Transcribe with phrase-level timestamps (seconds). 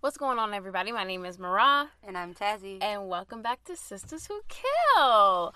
[0.00, 0.92] What's going on, everybody?
[0.92, 2.78] My name is Mara, And I'm Tazzy.
[2.82, 5.52] and welcome back to Sistas Who Kill.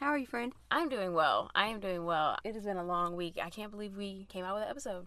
[0.00, 0.52] How are you, friend?
[0.70, 1.50] I'm doing well.
[1.54, 2.36] I am doing well.
[2.44, 3.36] It has been a long week.
[3.42, 5.06] I can't believe we came out with an episode.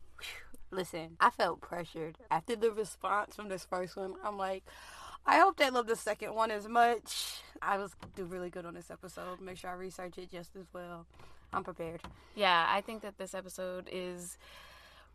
[0.72, 4.16] Listen, I felt pressured after the response from this first one.
[4.24, 4.64] I'm like,
[5.26, 7.42] I hope they love the second one as much.
[7.62, 9.40] I was do really good on this episode.
[9.40, 11.06] Make sure I research it just as well.
[11.54, 12.02] I'm prepared.
[12.36, 14.38] Yeah, I think that this episode is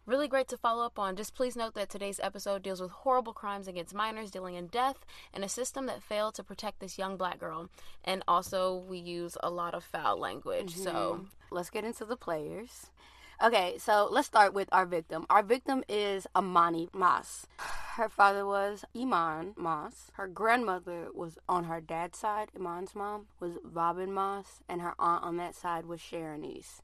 [0.06, 1.16] really great to follow up on.
[1.16, 5.04] Just please note that today's episode deals with horrible crimes against minors, dealing in death,
[5.34, 7.68] and a system that failed to protect this young black girl.
[8.04, 10.74] And also, we use a lot of foul language.
[10.76, 11.24] So, mm-hmm.
[11.50, 12.90] Let's get into the players.
[13.42, 15.26] Okay, so let's start with our victim.
[15.28, 17.46] Our victim is Emani Moss.
[17.96, 20.10] Her father was Eman Moss.
[20.14, 25.22] Her grandmother was on her dad's side, Eman's mom, was Robin Moss, and her aunt
[25.22, 26.80] on that side was Sharonese.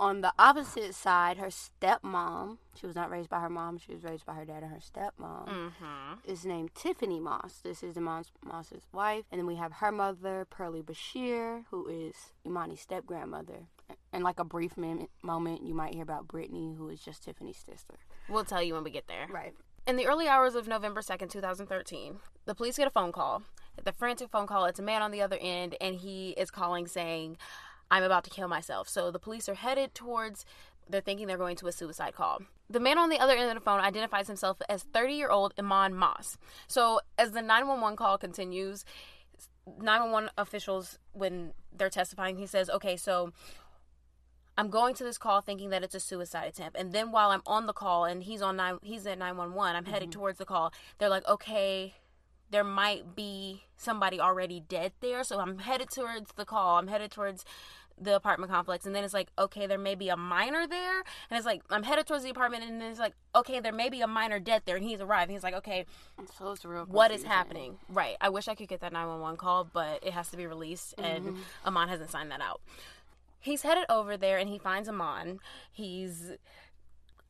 [0.00, 4.04] On the opposite side, her stepmom, she was not raised by her mom, she was
[4.04, 6.14] raised by her dad and her stepmom, mm-hmm.
[6.24, 7.58] is named Tiffany Moss.
[7.64, 9.24] This is Eman Moss's wife.
[9.32, 13.66] And then we have her mother, Pearlie Bashir, who is Emani's step grandmother.
[14.12, 17.56] And like a brief mem- moment, you might hear about Brittany, who is just Tiffany's
[17.56, 17.94] sister.
[18.28, 19.26] we'll tell you when we get there.
[19.28, 19.54] Right.
[19.88, 23.42] In the early hours of November 2nd, 2013, the police get a phone call.
[23.82, 26.86] The frantic phone call, it's a man on the other end, and he is calling
[26.86, 27.36] saying,
[27.90, 28.88] I'm about to kill myself.
[28.88, 30.44] So the police are headed towards,
[30.88, 32.42] they're thinking they're going to a suicide call.
[32.70, 35.54] The man on the other end of the phone identifies himself as 30 year old
[35.56, 36.36] Eman Moss.
[36.66, 38.84] So as the 911 call continues,
[39.80, 43.32] 911 officials, when they're testifying, he says, Okay, so
[44.58, 47.42] I'm going to this call thinking that it's a suicide attempt, and then while I'm
[47.46, 49.76] on the call and he's on nine, he's at nine one one.
[49.76, 50.18] I'm heading mm-hmm.
[50.18, 50.72] towards the call.
[50.98, 51.94] They're like, okay,
[52.50, 56.78] there might be somebody already dead there, so I'm headed towards the call.
[56.78, 57.44] I'm headed towards
[58.00, 60.98] the apartment complex, and then it's like, okay, there may be a minor there,
[61.30, 63.88] and it's like I'm headed towards the apartment, and then it's like, okay, there may
[63.88, 65.30] be a minor dead there, and he's arrived.
[65.30, 65.84] He's like, okay,
[66.38, 66.54] So
[66.86, 67.78] what is happening?
[67.88, 68.16] Right.
[68.20, 71.38] I wish I could get that 911 call, but it has to be released, and
[71.66, 72.60] Amon hasn't signed that out.
[73.40, 75.38] He's headed over there and he finds Amon.
[75.70, 76.32] He's,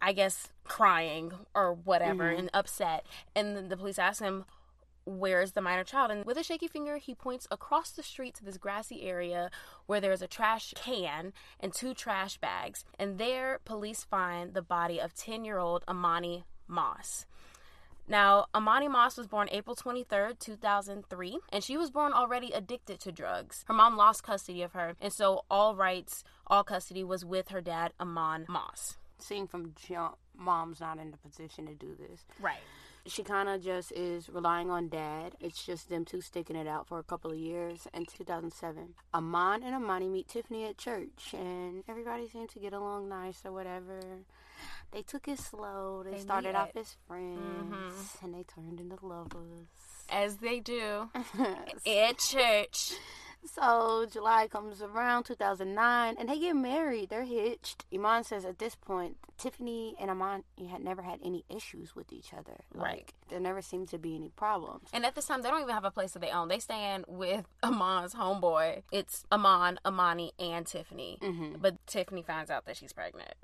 [0.00, 3.04] I guess, crying or whatever and upset.
[3.36, 4.46] And then the police ask him,
[5.08, 6.10] Where's the minor child?
[6.10, 9.50] And with a shaky finger, he points across the street to this grassy area
[9.86, 12.84] where there's a trash can and two trash bags.
[12.98, 17.24] And there, police find the body of 10 year old Emani Moss.
[18.06, 23.12] Now, Emani Moss was born April 23rd, 2003, and she was born already addicted to
[23.12, 23.64] drugs.
[23.66, 27.60] Her mom lost custody of her, and so all rights, all custody was with her
[27.60, 28.96] dad, Amon Moss.
[29.18, 32.24] Seeing from jump, mom's not in the position to do this.
[32.40, 32.60] Right.
[33.08, 35.34] She kind of just is relying on dad.
[35.40, 37.86] It's just them two sticking it out for a couple of years.
[37.94, 43.08] In 2007, Amon and Emani meet Tiffany at church, and everybody seemed to get along
[43.08, 44.00] nice or whatever.
[44.92, 46.02] They took it slow.
[46.04, 48.24] They, They started off as friends, mm-hmm.
[48.24, 49.66] and they turned into lovers.
[50.10, 51.10] As they do
[51.86, 52.92] at church.
[53.44, 57.08] So July comes around 2009, and they get married.
[57.10, 57.84] They're hitched.
[57.92, 62.32] Eman says at this point, Tiffany and Eman had never had any issues with each
[62.32, 62.56] other.
[62.74, 62.98] Right.
[62.98, 64.88] Like, there never seemed to be any problems.
[64.92, 66.48] And at this time, they don't even have a place that they own.
[66.48, 68.82] They stand with Amon's homeboy.
[68.92, 71.18] It's Amon, Emani, and Tiffany.
[71.20, 71.56] Mm-hmm.
[71.60, 73.34] But Tiffany finds out that she's pregnant.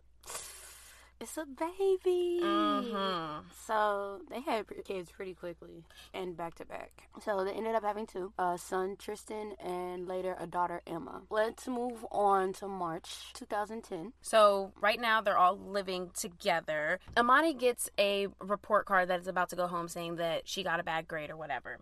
[1.25, 2.41] It's a baby.
[2.43, 3.45] Mhm.
[3.55, 7.09] So they had kids pretty quickly and back to back.
[7.23, 11.23] So they ended up having two a son, Tristan, and later a daughter, Emma.
[11.31, 14.13] Let's move on to March 2010.
[14.21, 17.01] So right now they're all living together.
[17.17, 20.79] Emani gets a report card that is about to go home saying that she got
[20.79, 21.79] a bad grade or whatever.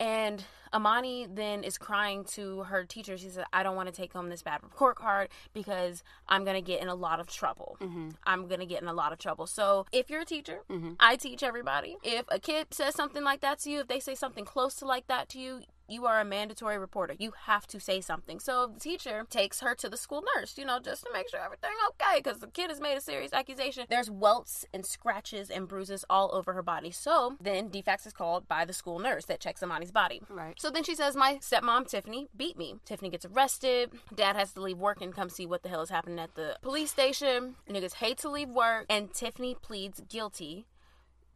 [0.00, 3.16] And Emani then is crying to her teacher.
[3.16, 6.56] She says, I don't want to take home this bad report card because I'm going
[6.56, 7.76] to get in a lot of trouble.
[7.80, 8.10] Mm-hmm.
[8.24, 9.46] I'm going to get in a lot of trouble.
[9.46, 10.92] So if you're a teacher, mm-hmm.
[11.00, 11.96] I teach everybody.
[12.02, 14.86] If a kid says something like that to you, if they say something close to
[14.86, 17.14] like that to you, you are a mandatory reporter.
[17.18, 18.38] You have to say something.
[18.40, 21.40] So the teacher takes her to the school nurse, you know, just to make sure
[21.40, 23.86] everything okay, because the kid has made a serious accusation.
[23.88, 26.90] There's welts and scratches and bruises all over her body.
[26.90, 30.22] So then DFCS is called by the school nurse that checks Emani's body.
[30.28, 30.60] Right.
[30.60, 32.76] So then she says, My stepmom, Tiffany, beat me.
[32.84, 33.90] Tiffany gets arrested.
[34.14, 36.56] Dad has to leave work and come see what the hell is happening at the
[36.62, 37.56] police station.
[37.68, 38.86] Niggas hate to leave work.
[38.88, 40.66] And Tiffany pleads guilty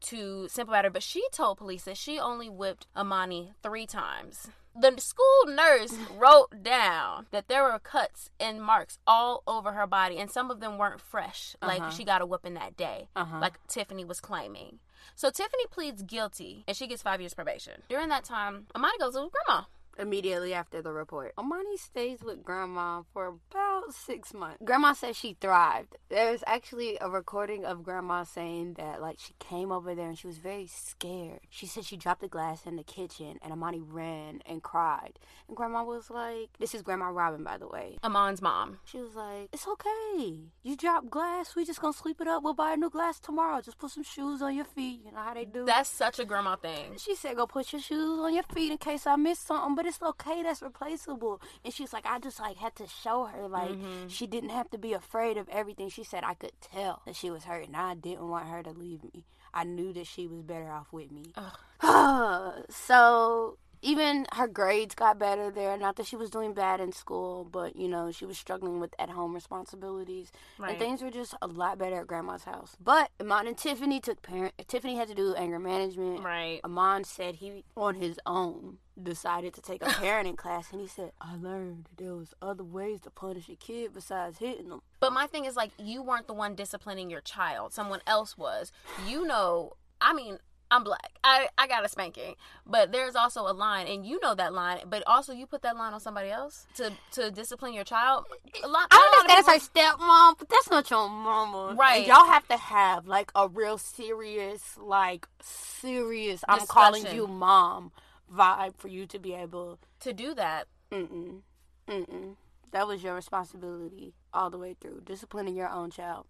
[0.05, 4.49] to simple matter, but she told police that she only whipped Emani three times.
[4.77, 10.19] The school nurse wrote down that there were cuts and marks all over her body,
[10.19, 11.91] and some of them weren't fresh, like uh-huh.
[11.91, 13.39] she got a whooping that day, uh-huh.
[13.41, 14.79] like Tiffany was claiming.
[15.15, 17.83] So Tiffany pleads guilty, and she gets five years probation.
[17.89, 19.65] During that time, Emani goes with grandma.
[19.99, 24.59] Immediately after the report, Emani stays with grandma for about six months.
[24.65, 25.97] Grandma says she thrived.
[26.09, 30.27] There's actually a recording of Grandma saying that, like, she came over there and she
[30.27, 31.41] was very scared.
[31.51, 35.19] She said she dropped the glass in the kitchen and Emani ran and cried.
[35.49, 37.99] And Grandma was like, This is Grandma Robin, by the way.
[38.03, 38.79] Amon's mom.
[38.85, 40.41] She was like, It's okay.
[40.63, 41.55] You dropped glass.
[41.55, 42.43] We just gonna sweep it up.
[42.43, 43.61] We'll buy a new glass tomorrow.
[43.61, 45.01] Just put some shoes on your feet.
[45.05, 45.65] You know how they do.
[45.65, 46.97] That's such a grandma thing.
[46.97, 49.84] She said, "Go put your shoes on your feet in case I miss something, but
[49.87, 50.43] it's okay.
[50.43, 54.09] That's replaceable." And she's like, "I just like had to show her like Mm-hmm.
[54.09, 57.31] she didn't have to be afraid of everything." She said, "I could tell that she
[57.31, 59.25] was hurt, and I didn't want her to leave me.
[59.53, 61.33] I knew that she was better off with me."
[62.71, 65.77] so even her grades got better there.
[65.77, 68.95] Not that she was doing bad in school, but you know she was struggling with
[68.99, 70.71] at-home responsibilities, Right.
[70.71, 72.77] and things were just a lot better at Grandma's house.
[72.83, 74.55] But Amon and Tiffany took parent.
[74.69, 76.23] Tiffany had to do anger management.
[76.25, 76.61] Right.
[76.65, 81.13] Amon said he, on his own, decided to take a parenting class, and he said,
[81.21, 85.27] "I learned there was other ways to punish a kid besides hitting them." But my
[85.27, 87.73] thing is like you weren't the one disciplining your child.
[87.73, 88.73] Someone else was.
[89.07, 90.39] You know, I mean,
[90.71, 91.13] I'm black.
[91.23, 92.35] I I got a spanking.
[92.67, 95.77] But there's also a line and you know that line, but also you put that
[95.77, 98.25] line on somebody else to to discipline your child.
[98.63, 101.09] A lot I not a lot of understand it's her stepmom, but that's not your
[101.09, 101.75] mama.
[101.79, 101.99] Right.
[101.99, 106.43] And y'all have to have like a real serious, like serious.
[106.49, 107.93] I'm calling you mom
[108.35, 109.79] vibe for you to be able.
[110.01, 110.67] to do that.
[110.91, 111.41] Mm-mm.
[111.89, 112.37] Mm-mm.
[112.73, 116.27] That was your responsibility all the way through, disciplining your own child.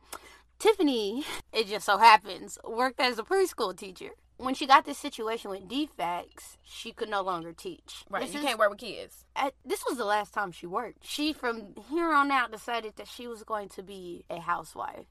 [0.59, 4.11] Tiffany, it just so happens, worked as a preschool teacher.
[4.44, 8.05] When she got this situation with DFCS, she could no longer teach.
[8.11, 8.23] Right.
[8.23, 9.25] This you is- can't work with kids.
[9.35, 10.99] at, this was the last time she worked.
[11.06, 15.06] She, from here on out, decided that she was going to be a housewife.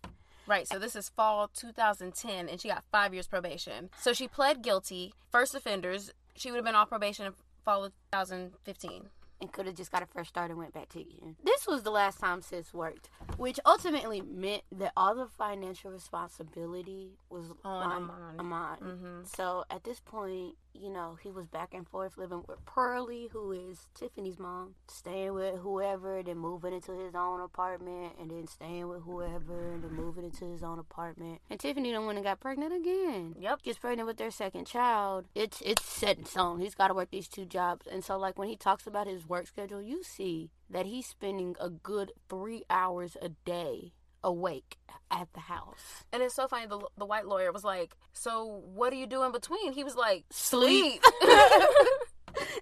[0.46, 0.68] Right.
[0.68, 3.90] So this is fall 2010 and she got 5 years probation.
[4.00, 5.14] So she pled guilty.
[5.32, 7.34] First offenders, she would have been off probation in
[7.64, 9.10] fall of 2015.
[9.44, 11.36] And could have just got a fresh start and went back to teaching.
[11.44, 17.12] This was the last time sis worked, which ultimately meant that all the financial responsibility
[17.30, 18.40] was On on Amon.
[18.40, 18.78] Amon.
[18.80, 19.36] Mhm.
[19.36, 23.52] So at this point, you know, he was back and forth living with Pearlie, who
[23.52, 28.88] is Tiffany's mom, staying with whoever, then moving into his own apartment, and then staying
[28.88, 31.42] with whoever, and then moving into his own apartment.
[31.50, 33.36] And Tiffany then went and got pregnant again.
[33.40, 33.64] Yep.
[33.64, 35.26] Gets pregnant with their second child.
[35.36, 36.60] It's it's set in stone.
[36.60, 39.28] He's got to work these two jobs, and so like when he talks about his
[39.28, 43.94] work schedule, you see that he's spending a good three hours a day
[44.24, 44.78] awake
[45.12, 46.04] at the house.
[46.12, 46.66] And it's so funny.
[46.66, 49.96] The, the white lawyer was like, "So what do you do in between?" He was
[49.96, 51.04] like, Sleep.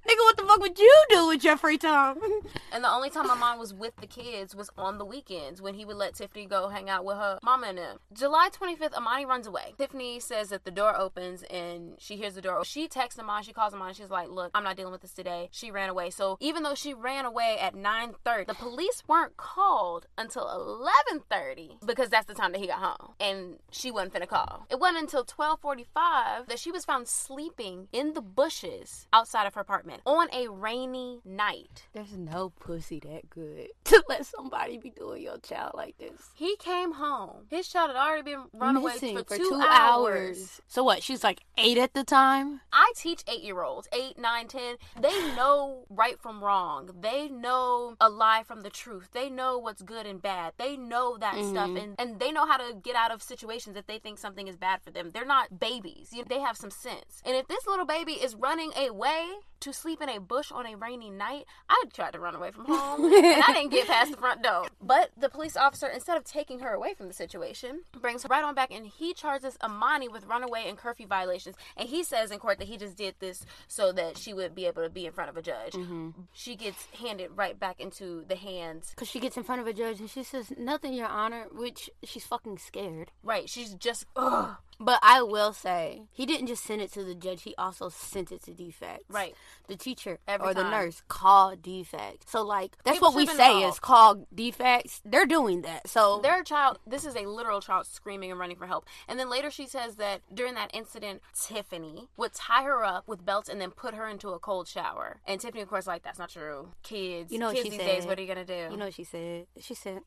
[0.08, 2.18] Nigga, what the fuck would you do with your free time?
[2.72, 5.76] and the only time my mom was with the kids was on the weekends when
[5.76, 7.98] he would let Tiffany go hang out with her mama and them.
[8.12, 9.76] July 25th, Emani runs away.
[9.78, 12.66] Tiffany says that the door opens and she hears the door.
[12.66, 13.44] She texts Emani.
[13.44, 13.94] She calls Amani.
[13.94, 16.10] She's like, "Look, I'm not dealing with this today." She ran away.
[16.10, 22.10] So even though she ran away at 9:30, the police weren't called until 11:30 because
[22.10, 24.66] that's the time that he got home, and she wasn't finna call.
[24.70, 29.62] It wasn't until 12:45 that she was found sleeping in the bushes outside of her
[29.62, 31.88] apartment on a rainy night.
[31.94, 36.30] There's no pussy that good to let somebody be doing your child like this.
[36.34, 37.46] He came home.
[37.50, 40.62] His child had already been run away Missing for, two, hours.
[40.68, 41.04] So what?
[41.04, 42.62] She's like eight at the time.
[42.72, 44.78] I teach eight year olds, eight, nine, ten.
[45.00, 46.92] They know right from wrong.
[47.00, 49.10] They know a lie from the truth.
[49.14, 50.54] They know what's good and bad.
[50.58, 51.78] They know that stuff, mm-hmm.
[51.78, 54.58] and, and they know how to get out of situations if they think something is
[54.58, 55.12] bad for them.
[55.14, 56.10] They're not babies.
[56.12, 57.22] You know, they have some sense.
[57.26, 59.28] And if this little baby is running away
[59.62, 62.66] to sleep in a bush on a rainy night, I tried to run away from
[62.66, 64.68] home, and I didn't get past the front door.
[64.82, 68.44] But the police officer, instead of taking her away from the situation, brings her right
[68.44, 71.56] on back, and he charges Emani with runaway and curfew violations.
[71.78, 74.66] And he says in court that he just did this so that she would be
[74.66, 75.74] able to be in front of a judge.
[75.74, 76.10] Mm-hmm.
[76.34, 78.94] She gets handed right back into the hands.
[78.96, 81.90] Cause she gets in front of a judge and she says nothing, Your Honor, which
[82.04, 83.12] she's fucking scared.
[83.24, 84.56] Right, she's just ugh.
[84.84, 88.32] But I will say he didn't just send it to the judge; he also sent
[88.32, 89.00] it to DFCS.
[89.10, 89.36] Right.
[89.68, 92.18] The teacher Every or the nurse called DFCS.
[92.26, 93.76] So like that's People what we say involved.
[93.76, 95.02] is called DFCS.
[95.06, 95.88] They're doing that.
[95.88, 98.86] So Their child, this is a literal child screaming and running for help.
[99.08, 103.26] And then later she says that during that incident, Tiffany would tie her up with
[103.26, 105.22] belts and then put her into a cold shower.
[105.28, 106.70] And Tiffany, of course, like, that's not true.
[106.84, 107.86] Kids, You know what kids she these said?
[107.88, 108.72] days, what are you going to do?
[108.72, 109.46] You know what she said?
[109.60, 110.00] She said,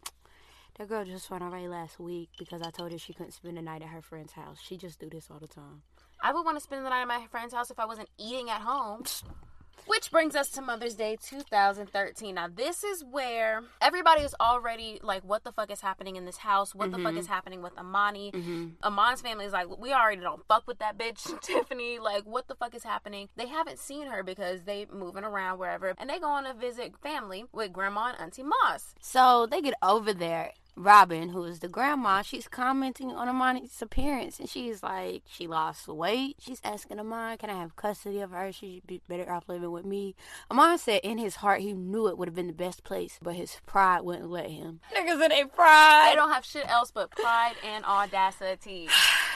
[0.79, 3.63] That girl just ran away last week because I told her she couldn't spend the
[3.63, 4.59] night at her friend's house.
[4.61, 5.83] She just do this all the time.
[6.21, 8.51] I would want to spend the night at my friend's house if I wasn't eating
[8.51, 9.05] at home.
[9.87, 12.35] Which brings us to Mother's Day 2013.
[12.35, 16.39] Now, this is where everybody is already like, what the fuck is happening in this
[16.39, 16.75] house?
[16.75, 17.19] What the fuck mm-hmm.
[17.19, 18.33] is happening with Emani?
[18.33, 18.67] Mm-hmm.
[18.83, 21.99] Amon's family is like, we already don't fuck with that bitch, Tiffany.
[21.99, 23.29] Like, what the fuck is happening?
[23.37, 25.95] They haven't seen her because they moving around wherever.
[25.99, 28.95] And they go on a visit family with Grandma and Auntie Moss.
[29.01, 30.53] So they get over there.
[30.77, 35.87] Robin, who is the grandma, she's commenting on Emani's appearance and she's like, she lost
[35.89, 36.37] weight.
[36.41, 38.53] She's asking Amani, can I have custody of her?
[38.53, 40.15] She'd be better off living with me.
[40.51, 43.35] Amani said in his heart he knew it would have been the best place, but
[43.35, 44.81] his pride wouldn't let him.
[44.95, 46.11] Niggas in their pride.
[46.11, 48.89] They don't have shit else but pride and audacity.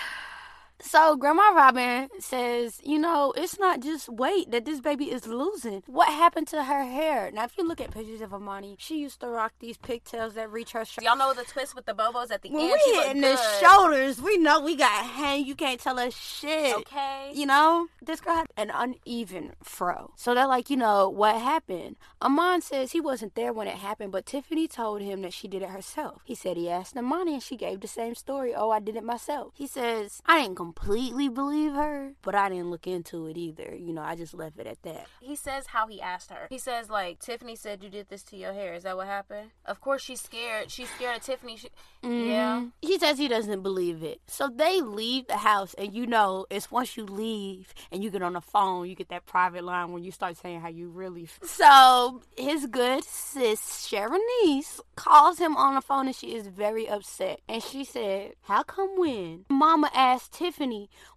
[0.80, 5.82] So Grandma Robin says, you know, it's not just weight that this baby is losing.
[5.86, 7.30] What happened to her hair?
[7.32, 10.50] Now, if you look at pictures of Emani, she used to rock these pigtails that
[10.52, 11.04] reach her shoulders.
[11.04, 12.80] Y'all know the twist with the bobos at the When end.
[12.86, 15.44] we hitting the shoulders, we know we got hang.
[15.44, 16.76] You can't tell us shit.
[16.76, 17.32] Okay.
[17.34, 20.12] You know, this girl had an uneven fro.
[20.16, 21.96] So they're like, you know, what happened?
[22.22, 25.62] Amon says he wasn't there when it happened, but Tiffany told him that she did
[25.62, 26.22] it herself.
[26.24, 28.54] He said he asked Emani and she gave the same story.
[28.54, 29.52] Oh, I did it myself.
[29.56, 33.74] He says, I didn't completely believe her, but I didn't look into it either.
[33.74, 35.06] You know, I just left it at that.
[35.20, 36.46] He says how he asked her.
[36.50, 38.74] He says like Tiffany said you did this to your hair.
[38.74, 39.50] Is that what happened?
[39.64, 40.70] Of course she's scared.
[40.70, 41.56] She's scared of Tiffany.
[41.56, 41.68] She,
[42.02, 42.60] Yeah.
[42.60, 42.72] Mhm.
[42.82, 44.20] He says he doesn't believe it.
[44.26, 48.22] So they leave the house, and you know, it's once you leave and you get
[48.22, 51.26] on the phone, you get that private line when you start saying how you really
[51.26, 51.48] feel.
[51.48, 53.60] So his good sis,
[53.90, 57.40] Sharonice, calls him on the phone and she is very upset.
[57.48, 60.57] And she said, How come when Mama asked Tiffany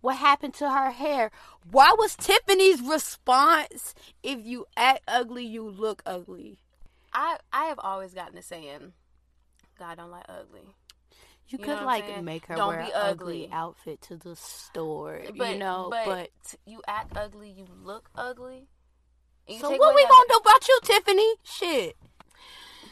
[0.02, 1.32] what happened to her hair?
[1.70, 3.94] Why was Tiffany's response,
[4.24, 6.60] If you act ugly, you look ugly?
[7.14, 8.94] I I have always gotten the saying,
[9.78, 10.62] God don't like ugly.
[11.48, 13.50] You, You could like make her Don't wear an ugly ugly.
[13.52, 15.88] outfit to the store, But you know.
[15.90, 16.30] But, but,
[16.66, 18.68] you act ugly, you look ugly.
[19.48, 21.36] You so what we that- gonna do about you, Tiffany?
[21.44, 21.98] Shit.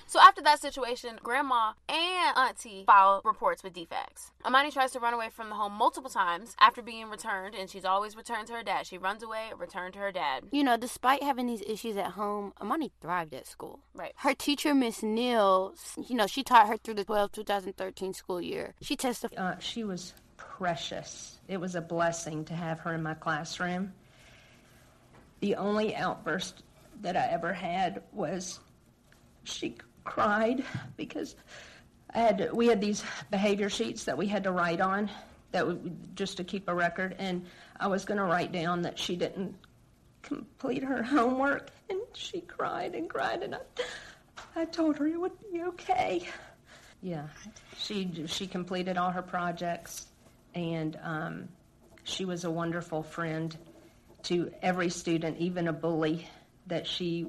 [0.09, 4.31] So after that situation, grandma and auntie file reports with DFCS.
[4.43, 7.85] Emani tries to run away from the home multiple times after being returned, and she's
[7.85, 8.87] always returned to her dad.
[8.87, 10.45] She runs away, returned to her dad.
[10.51, 13.81] You know, despite having these issues at home, Emani thrived at school.
[13.93, 14.13] Right.
[14.15, 15.75] Her teacher, Miss Neal,
[16.07, 18.73] you know, she taught her through the 12 2013 school year.
[18.81, 19.37] She testified.
[19.37, 21.37] Uh, she was precious.
[21.47, 23.93] It was a blessing to have her in my classroom.
[25.41, 26.63] The only outburst
[27.01, 28.59] that I ever had was
[29.43, 29.75] she
[30.09, 30.63] cried
[30.97, 31.35] because
[32.13, 35.09] I had we had these behavior sheets that we had to write on
[35.51, 37.45] that would, just to keep a record, and
[37.79, 39.55] I was going to write down that she didn't
[40.21, 43.59] complete her homework, and she cried and cried, and I,
[44.55, 46.27] I told her it would be okay.
[47.01, 47.27] Yeah,
[47.77, 50.07] she she completed all her projects,
[50.53, 51.49] and um,
[52.03, 53.55] she was a wonderful friend
[54.23, 56.27] to every student, even a bully
[56.67, 57.27] that she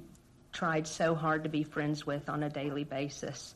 [0.52, 3.54] tried so hard to be friends with on a daily basis.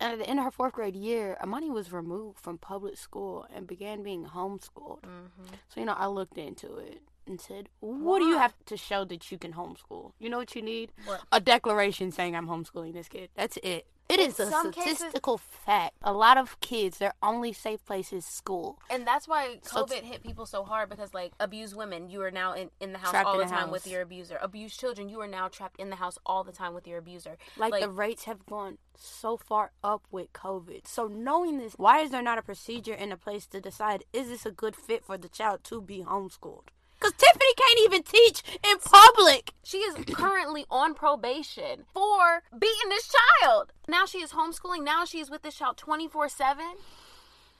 [0.00, 3.66] At the end of her fourth grade year, Emani was removed from public school and
[3.66, 5.02] began being homeschooled.
[5.02, 5.54] Mm-hmm.
[5.68, 9.04] So, you know, I looked into it and said, What do you have to show
[9.06, 10.12] that you can homeschool?
[10.18, 10.92] You know what you need?
[11.04, 11.20] What?
[11.32, 13.30] A declaration saying I'm homeschooling this kid.
[13.34, 13.86] That's it.
[14.08, 15.94] It is In a some cases- statistical fact.
[16.02, 18.78] A lot of kids, their only safe place is school.
[18.90, 22.30] And that's why So COVID hit people so hard because, like, abused women, you are
[22.30, 24.38] now in, in the house all the the time with your abuser.
[24.42, 27.38] Abused children, you are now trapped in the house all the time with your abuser.
[27.56, 30.86] Like, the rates have gone so far up with COVID.
[30.86, 34.28] So knowing this, why is there not a procedure in a place to decide is
[34.28, 36.68] this a good fit for the child to be homeschooled?
[37.02, 39.52] Because Tiffany can't even teach in public.
[39.64, 43.10] She is currently on probation for beating this
[43.42, 43.72] child.
[43.88, 44.84] Now she is homeschooling.
[44.84, 46.64] Now she is with this child 24 7.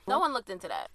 [0.06, 0.90] No one looked into that.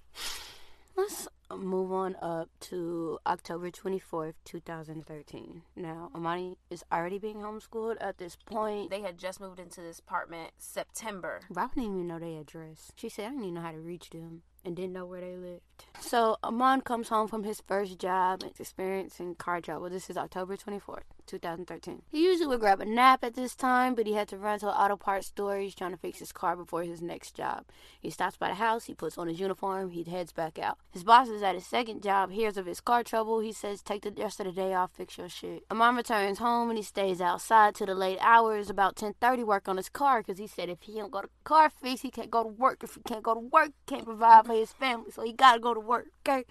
[0.96, 5.62] Let's move on up to October 24th, 2013.
[5.76, 8.90] Now, Emani is already being homeschooled at this point.
[8.90, 11.42] They had just moved into this apartment September.
[11.50, 12.92] Robin didn't even know their address.
[12.96, 15.36] She said, I didn't even know how to reach them and didn't know where they
[15.38, 15.62] lived.
[16.00, 19.90] So, Amon comes home from his first job and experiencing car trouble.
[19.90, 22.02] This is October 24th, 2013.
[22.10, 24.68] He usually would grab a nap at this time, but he had to run to
[24.68, 25.58] an auto parts store.
[25.58, 27.66] He's trying to fix his car before his next job.
[28.00, 30.78] He stops by the house, he puts on his uniform, he heads back out.
[30.92, 33.42] His boss is at his second job, hears of his car trouble.
[33.42, 35.64] He says, Take the rest of the day off, fix your shit.
[35.70, 39.78] Amon returns home and he stays outside to the late hours, about 10:30, work on
[39.78, 42.44] his car because he said if he don't go to car fix, he can't go
[42.44, 42.84] to work.
[42.84, 45.12] If he can't go to work, can't provide for his family.
[45.12, 46.08] So he gotta go to work.
[46.28, 46.46] Okay.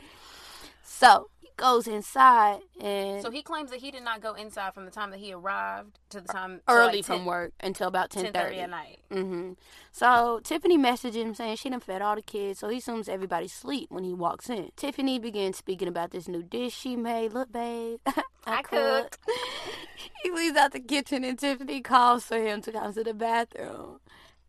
[0.83, 4.91] So goes inside and So he claims that he did not go inside from the
[4.91, 8.27] time that he arrived to the time early like from 10 work until about 10
[8.33, 8.99] 10:30 at night.
[9.11, 9.53] hmm
[9.93, 13.53] So Tiffany messaged him saying she done fed all the kids, so he assumes everybody's
[13.53, 14.71] asleep when he walks in.
[14.77, 17.33] Tiffany begins speaking about this new dish she made.
[17.33, 19.19] Look, babe, I, I cooked.
[20.23, 24.01] he leaves out the kitchen and Tiffany calls for him to come to the bathroom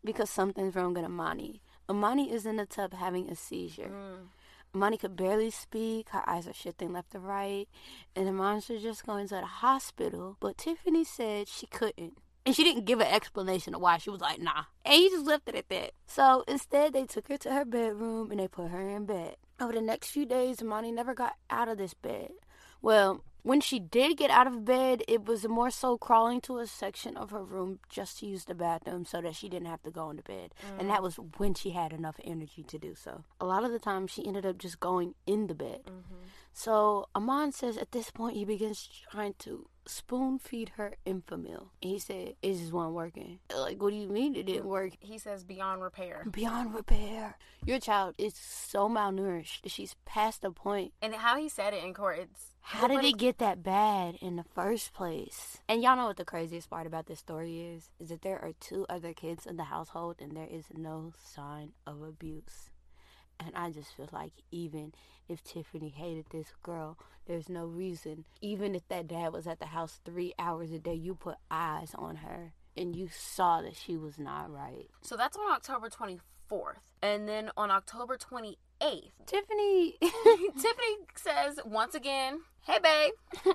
[0.04, 1.60] because something's wrong with Emani.
[1.88, 3.90] Emani is in the tub having a seizure.
[4.74, 6.10] Emani could barely speak.
[6.10, 7.68] Her eyes are shifting left to right.
[8.14, 10.36] And Amani should just go into the hospital.
[10.40, 12.18] But Tiffany said she couldn't.
[12.46, 13.98] And she didn't give an explanation of why.
[13.98, 14.64] She was like, nah.
[14.84, 15.92] And he just left it at that.
[16.06, 19.36] So instead, they took her to her bedroom and they put her in bed.
[19.60, 22.30] Over the next few days, Emani never got out of this bed.
[22.80, 26.66] Well, when she did get out of bed, it was more so crawling to a
[26.66, 29.90] section of her room just to use the bathroom so that she didn't have to
[29.90, 30.52] go into bed.
[30.78, 31.04] And that mm.
[31.04, 33.24] was when she had enough energy to do so.
[33.40, 35.80] A lot of the time, she ended up just going in the bed.
[35.86, 36.26] Mm-hmm.
[36.52, 41.68] So Amon says at this point, he begins trying to spoon feed her Enfamil.
[41.82, 43.38] And he said, It just wasn't working.
[43.54, 44.92] Like, what do you mean it didn't work?
[45.00, 46.26] He says beyond repair.
[46.30, 47.36] Beyond repair.
[47.64, 50.92] Your child is so malnourished she's past the point.
[51.02, 54.36] And how he said it in court, it's how did it get that bad in
[54.36, 55.58] the first place?
[55.68, 57.88] And y'all know what the craziest part about this story is?
[57.98, 61.72] Is that there are two other kids in the household and there is no sign
[61.86, 62.70] of abuse.
[63.40, 64.92] And I just feel like even
[65.28, 68.24] if Tiffany hated this girl, there's no reason.
[68.40, 71.92] Even if that dad was at the house three hours a day, you put eyes
[71.94, 74.88] on her and you saw that she was not right.
[75.02, 76.80] So that's on October 24th.
[77.02, 83.12] And then on October 28th, Tiffany Tiffany says once again, "Hey babe,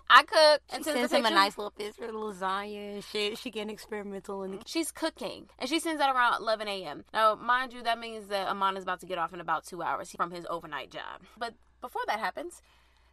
[0.10, 3.38] I cook." she And sends him a nice little picture of lasagna and shit.
[3.38, 4.68] She getting experimental in the mm-hmm.
[4.68, 7.06] She's cooking, and she sends that around 11 a.m.
[7.14, 9.82] Now, mind you, that means that Amon is about to get off in about two
[9.82, 11.22] hours from his overnight job.
[11.38, 12.62] But before that happens,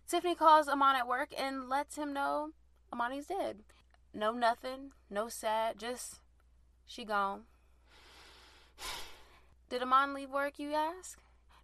[0.06, 2.50] Tiffany calls Amon at work and lets him know
[2.92, 3.60] Emani's dead.
[4.12, 6.20] No nothing, no sad, just
[6.84, 7.42] she gone.
[9.70, 11.18] Did Amon leave work, you ask?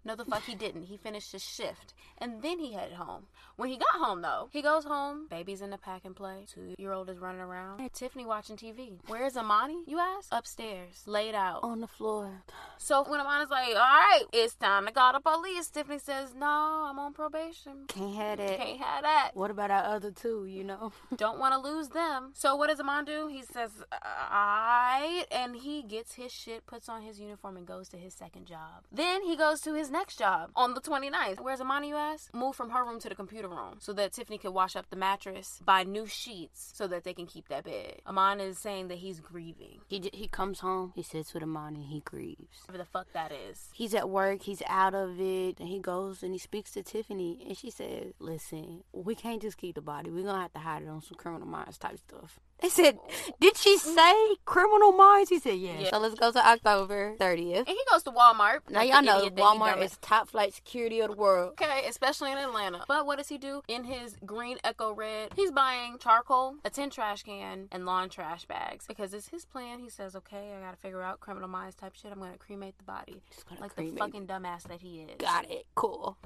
[0.07, 0.85] No, the fuck he didn't.
[0.85, 3.25] He finished his shift and then he headed home.
[3.57, 5.27] When he got home, though, he goes home.
[5.29, 6.45] Baby's in the pack and play.
[6.53, 7.81] Two year old is running around.
[7.93, 8.99] Tiffany watching TV.
[9.09, 9.83] Where's Emani?
[9.87, 10.29] You ask.
[10.31, 11.61] Upstairs, laid out.
[11.65, 12.43] on the floor.
[12.79, 16.47] So when Amani's like, "All right, it's time to call the police," Tiffany says, "No,
[16.47, 17.87] I'm on probation.
[17.89, 18.59] Can't have that.
[18.59, 19.31] Can't have that.
[19.35, 20.93] What about our other two, you know?
[21.17, 23.27] Don't want to lose them." So what does Amon do?
[23.29, 27.97] He says, "Alright," and he gets his shit, puts on his uniform, and goes to
[27.97, 28.85] his second job.
[28.93, 31.41] Then he goes to his next job on the 29th.
[31.41, 31.88] Where's Emani?
[31.88, 32.33] You ask.
[32.35, 34.97] Move from her room to the computer room so that Tiffany can wash up the
[34.97, 38.00] mattress, buy new sheets so that they can keep that bed.
[38.06, 39.80] Amon is saying that he's grieving.
[39.89, 42.59] He j- he comes home, he sits with Emani, he grieves.
[42.67, 43.69] Whatever the fuck that is.
[43.73, 47.45] He's at work, he's out of it, and he goes and he speaks to Tiffany,
[47.47, 50.11] and she says, "Listen, we can't just keep the body.
[50.11, 52.99] We're gonna have to hide it on some criminal minds type stuff." They said,
[53.40, 55.90] "Did she say criminal minds?" He said, "Yeah." Yeah.
[55.90, 57.69] So let's go to October thirtieth.
[57.69, 58.60] And he goes to Walmart.
[58.71, 61.52] Now y'all know idiot that he Walmart is top flight security of the world.
[61.60, 62.84] Okay, especially in Atlanta.
[62.88, 63.62] But what does he do?
[63.69, 68.47] In his green Echo Red, he's buying charcoal, a tin trash can, and lawn trash
[68.47, 68.86] bags.
[68.86, 69.78] Because it's his plan.
[69.80, 72.10] He says, okay, I gotta figure out criminal minds type shit.
[72.10, 73.21] I'm gonna cremate the body.
[73.60, 75.16] Like cremate the fucking dumbass that he is.
[75.19, 75.66] Got it.
[75.75, 76.16] Cool.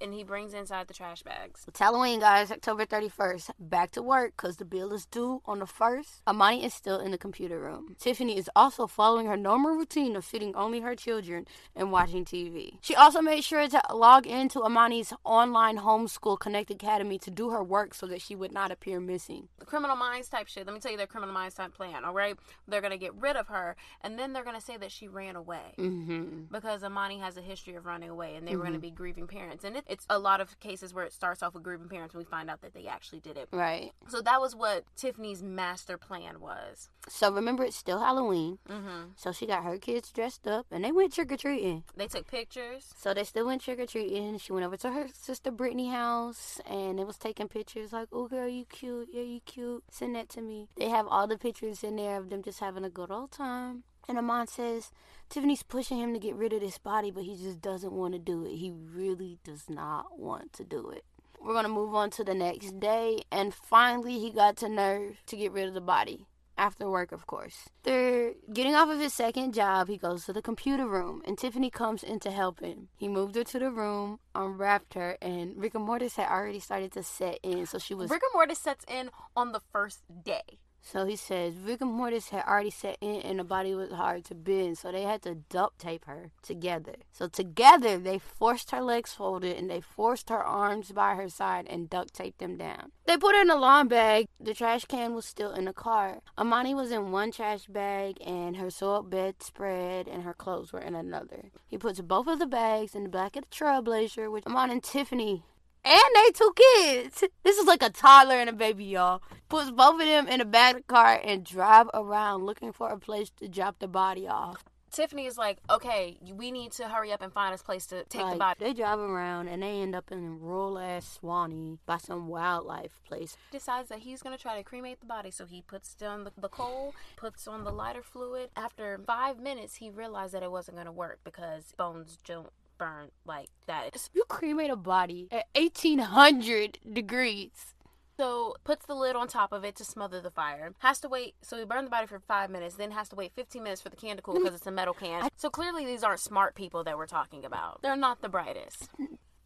[0.00, 1.64] And he brings inside the trash bags.
[1.68, 3.50] It's Halloween, guys, October 31st.
[3.58, 6.22] Back to work because the bill is due on the 1st.
[6.26, 7.96] Emani is still in the computer room.
[7.98, 12.78] Tiffany is also following her normal routine of feeding only her children and watching TV.
[12.80, 17.62] She also made sure to log into Emani's online homeschool Connect Academy to do her
[17.62, 19.48] work so that she would not appear missing.
[19.58, 20.66] The criminal minds type shit.
[20.66, 22.36] Let me tell you their criminal minds type plan, all right?
[22.66, 25.74] They're gonna get rid of her, and then they're gonna say that she ran away.
[25.78, 26.52] Mm-hmm.
[26.52, 29.26] because Emani has a history of running away and they were going to be grieving
[29.26, 29.64] parents.
[29.64, 32.20] And it, it's a lot of cases where it starts off with grieving parents and
[32.20, 33.48] we find out that they actually did it.
[33.52, 33.92] Right.
[34.08, 36.88] So that was what Tiffany's master plan was.
[37.08, 38.58] So remember, it's still Halloween.
[38.68, 41.82] hmm So she got her kids dressed up and they went trick or treating.
[41.96, 42.92] They took pictures.
[42.96, 44.38] So they still went trick or treating.
[44.38, 48.28] She went over to her sister Brittany house and it was taking pictures like, "Oh
[48.28, 49.08] girl, you cute.
[49.12, 49.82] Yeah, you cute.
[49.90, 52.84] Send that to me." They have all the pictures in there of them just having
[52.84, 53.82] a good old time.
[54.10, 54.90] And Amon says
[55.28, 58.18] Tiffany's pushing him to get rid of this body, but he just doesn't want to
[58.18, 58.56] do it.
[58.56, 61.04] He really does not want to do it.
[61.40, 65.36] We're gonna move on to the next day, and finally he got to nerve to
[65.36, 66.26] get rid of the body
[66.58, 67.68] after work, of course.
[67.84, 69.86] They're getting off of his second job.
[69.86, 72.88] He goes to the computer room, and Tiffany comes in to help him.
[72.96, 77.04] He moved her to the room, unwrapped her, and rigor mortis had already started to
[77.04, 80.58] set in, so she was Rigor mortis sets in on the first day.
[80.82, 84.34] So he says rigor mortis had already set in and the body was hard to
[84.34, 86.96] bend, so they had to duct tape her together.
[87.12, 91.66] So together they forced her legs folded and they forced her arms by her side
[91.68, 92.92] and duct taped them down.
[93.06, 94.28] They put her in a lawn bag.
[94.40, 96.20] The trash can was still in the car.
[96.38, 100.94] Emani was in one trash bag and her soiled bedspread and her clothes were in
[100.94, 101.50] another.
[101.68, 104.82] He puts both of the bags in the back of the Trailblazer with Emani and
[104.82, 105.44] Tiffany
[105.84, 107.24] and they two kids.
[107.42, 109.22] This is like a toddler and a baby, y'all.
[109.48, 112.88] Puts both of them in the back of the car and drive around looking for
[112.90, 114.64] a place to drop the body off.
[114.90, 118.22] Tiffany is like, okay, we need to hurry up and find us place to take
[118.22, 118.64] Like, the body.
[118.64, 123.36] They drive around and they end up in rural ass Suwanee by some wildlife place.
[123.52, 125.30] decides that he's going to try to cremate the body.
[125.30, 128.50] So he puts down the, the coal, puts on the lighter fluid.
[128.56, 133.10] After five minutes, he realized that it wasn't going to work because bones don't burn
[133.26, 134.08] like that.
[134.14, 137.74] You cremate a body at 1800 degrees.
[138.18, 140.72] So puts the lid on top of it to smother the fire.
[140.78, 141.34] Has to wait.
[141.42, 142.74] So he burned the body for five minutes.
[142.74, 144.94] Then has to wait 15 minutes for the can to cool because it's a metal
[144.94, 145.28] can.
[145.36, 147.80] So clearly these aren't smart people that we're talking about.
[147.82, 148.88] They're not the brightest.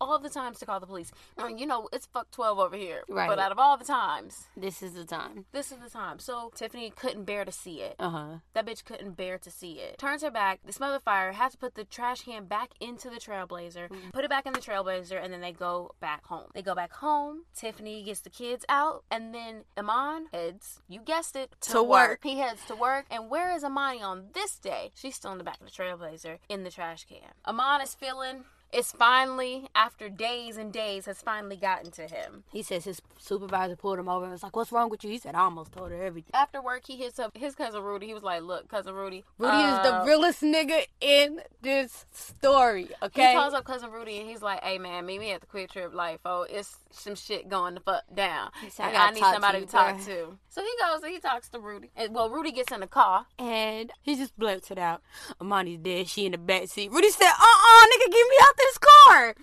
[0.04, 1.12] All the times to call the police.
[1.38, 3.02] I mean, you know, it's fuck 12 over here.
[3.08, 3.28] Right.
[3.28, 5.46] But out of all the times, This is the time.
[5.52, 6.18] this is the time.
[6.18, 7.96] So Tiffany couldn't bear to see it.
[7.98, 8.26] Uh huh.
[8.54, 9.98] That bitch couldn't bear to see it.
[9.98, 10.60] Turns her back.
[10.64, 11.32] They smother the fire.
[11.32, 13.88] Has to put the trash can back into the Trailblazer.
[14.12, 16.48] Put it back in the Trailblazer, and then they go back home.
[16.54, 17.44] They go back home.
[17.54, 20.80] Tiffany gets the kids out, and then Eman heads.
[20.88, 21.54] You guessed it.
[21.62, 22.20] To, To work.
[22.22, 23.06] He heads to work.
[23.10, 24.90] And where is Emani on this day?
[24.94, 27.32] She's still in the back of the Trailblazer in the trash can.
[27.46, 28.44] Aman is feeling.
[28.74, 32.42] It's finally, after days and days, has finally gotten to him.
[32.50, 35.10] He says his supervisor pulled him over and was like, What's wrong with you?
[35.10, 36.32] He said, I almost told her everything.
[36.34, 38.06] After work, he hits up his cousin Rudy.
[38.08, 42.88] He was like, "Look, cousin Rudy, Rudy is the uh, realest nigga in this story,
[43.02, 45.46] Okay, He calls up cousin Rudy and he's like, "Hey man, meet me at the
[45.46, 45.94] QuikTrip.
[45.94, 48.50] Like, oh, it's some shit going the fuck down.
[48.70, 51.12] Said, "I I, need talk to somebody you, to talk to." So he goes and
[51.12, 51.90] he talks to Rudy.
[51.96, 53.26] And, well, Rudy gets in the car.
[53.38, 55.02] and he just blurts it out.
[55.40, 56.08] Emani's dead.
[56.08, 56.90] She in the back seat.
[56.90, 59.34] Rudy said, "Uh, uh nigga, get me out this car."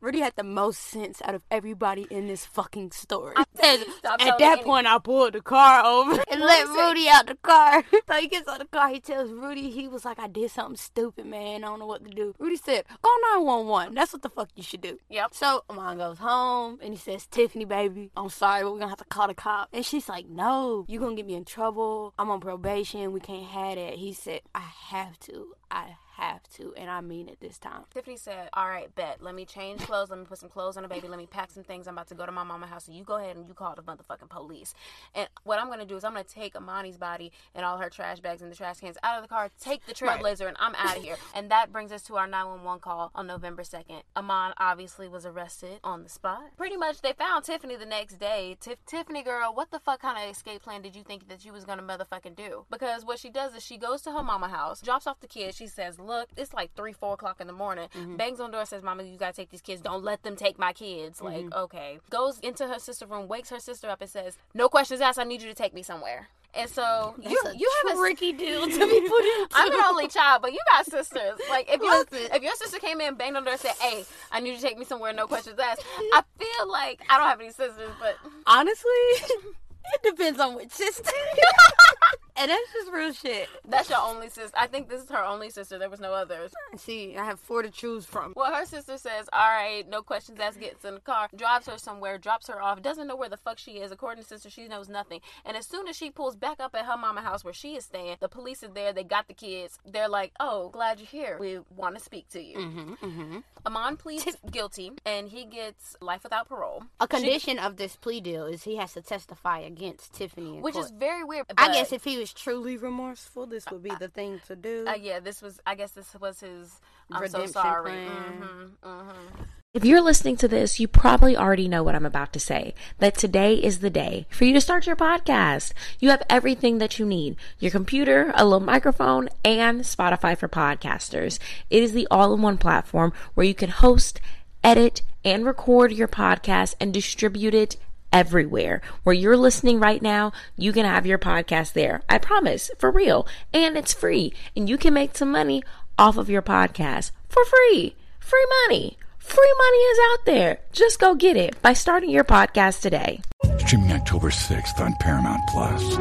[0.00, 3.34] Rudy had the most sense out of everybody in this fucking story.
[3.60, 7.82] Says, At that point, I pulled the car over and let Rudy out the car.
[8.08, 8.90] so he gets out the car.
[8.90, 11.64] He tells Rudy he was like, "I did something stupid, man.
[11.64, 13.94] I don't know what to do." Rudy said, "Call nine one one.
[13.94, 15.34] That's what the fuck you should do." Yep.
[15.34, 18.98] So Amon goes home and he says, Tiffany, baby, I'm sorry, but we're gonna have
[18.98, 19.68] to call the cop.
[19.72, 22.14] And she's like, No, you're gonna get me in trouble.
[22.18, 23.12] I'm on probation.
[23.12, 23.94] We can't have that.
[23.94, 25.54] He said, I have to.
[25.70, 26.74] I have to.
[26.76, 27.84] And I mean it this time.
[27.92, 29.22] Tiffany said, "All right, bet.
[29.22, 30.10] Let me change clothes.
[30.10, 31.08] Let me put some clothes on the baby.
[31.08, 31.86] Let me pack some things.
[31.86, 32.84] I'm about to go to my mama's house.
[32.86, 34.74] So you go ahead and you call the motherfucking police.
[35.14, 38.20] And what I'm gonna do is I'm gonna take Emani's body and all her trash
[38.20, 39.50] bags and the trash cans out of the car.
[39.60, 41.16] Take the Trailblazer and I'm out of here.
[41.34, 44.02] And that brings us to our 911 call on November 2nd.
[44.16, 46.56] Amon obviously was arrested on the spot.
[46.56, 48.56] Pretty much, they found Tiffany the next day.
[48.60, 51.52] Tiff- Tiffany, girl, what the fuck kind of escape plan did you think that you
[51.52, 52.64] was gonna motherfucking do?
[52.70, 55.56] Because what she does is she goes to her mama house, drops off the kids.
[55.56, 58.16] She says, "Look, it's like three, four o'clock in the morning." Mm-hmm.
[58.16, 59.80] Bangs on the door, says, "Mama, you gotta take these kids.
[59.80, 61.58] Don't let them take my kids." Like, mm-hmm.
[61.64, 62.00] okay.
[62.10, 65.18] Goes into her sister room, wakes her sister up, and says, "No questions asked.
[65.18, 68.00] I need you to take me somewhere." And so you That's a you have a
[68.00, 68.76] tricky deal to be
[69.08, 69.48] put into.
[69.54, 71.38] I'm an only child, but you got sisters.
[71.48, 74.04] Like if your if your sister came in, banged on the door, and said, "Hey,
[74.32, 77.28] I need you to take me somewhere, no questions asked," I feel like I don't
[77.28, 78.16] have any sisters, but
[78.46, 81.10] Honestly, it depends on which sister.
[82.38, 83.48] and that's just real shit.
[83.68, 84.56] that's your only sister.
[84.58, 85.78] I think this is her only sister.
[85.78, 86.52] There was no others.
[86.76, 88.32] See, I have four to choose from.
[88.36, 91.78] Well, her sister says, "All right, no questions asked." Gets in the car, drives her
[91.78, 92.82] somewhere, drops her off.
[92.82, 93.92] Doesn't know where the fuck she is.
[93.92, 95.20] According to sister, she knows nothing.
[95.44, 97.84] And as soon as she pulls back up at her mama house where she is
[97.84, 98.92] staying, the police are there.
[98.92, 99.78] They got the kids.
[99.86, 101.36] They're like, "Oh, glad you're here.
[101.38, 103.38] We want to speak to you." Mm-hmm, mm-hmm.
[103.66, 106.84] Amon pleads guilty, and he gets life without parole.
[107.00, 110.86] A condition of this plea deal is he has to testify against Tiffany which court.
[110.86, 111.46] is very weird.
[111.56, 114.86] I guess if he was truly remorseful, this would be the thing to do.
[114.88, 115.60] uh, yeah, this was.
[115.66, 116.80] I guess this was his.
[117.10, 117.92] I'm Redemption so sorry.
[117.92, 118.48] plan.
[118.82, 119.42] hmm hmm
[119.74, 122.74] If you're listening to this, you probably already know what I'm about to say.
[122.98, 125.72] That today is the day for you to start your podcast.
[126.00, 131.38] You have everything that you need your computer, a little microphone, and Spotify for podcasters.
[131.70, 134.20] It is the all in one platform where you can host,
[134.64, 137.76] edit, and record your podcast and distribute it
[138.12, 138.80] everywhere.
[139.02, 142.02] Where you're listening right now, you can have your podcast there.
[142.08, 143.26] I promise, for real.
[143.52, 144.32] And it's free.
[144.56, 145.62] And you can make some money
[145.98, 147.96] off of your podcast for free.
[148.20, 148.98] Free money.
[149.18, 150.58] Free money is out there.
[150.72, 153.20] Just go get it by starting your podcast today.
[153.58, 155.96] Streaming October 6th on Paramount Plus.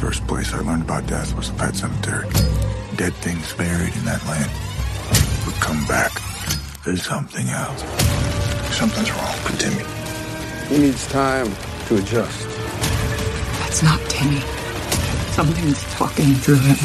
[0.00, 2.28] First place I learned about death was a pet cemetery.
[2.96, 4.50] Dead things buried in that land
[5.46, 6.12] would come back
[6.86, 7.82] as something else.
[8.74, 10.01] Something's wrong with Timmy.
[10.72, 11.52] He needs time
[11.88, 12.48] to adjust.
[13.58, 14.40] That's not Timmy.
[15.32, 16.76] Something's talking through him.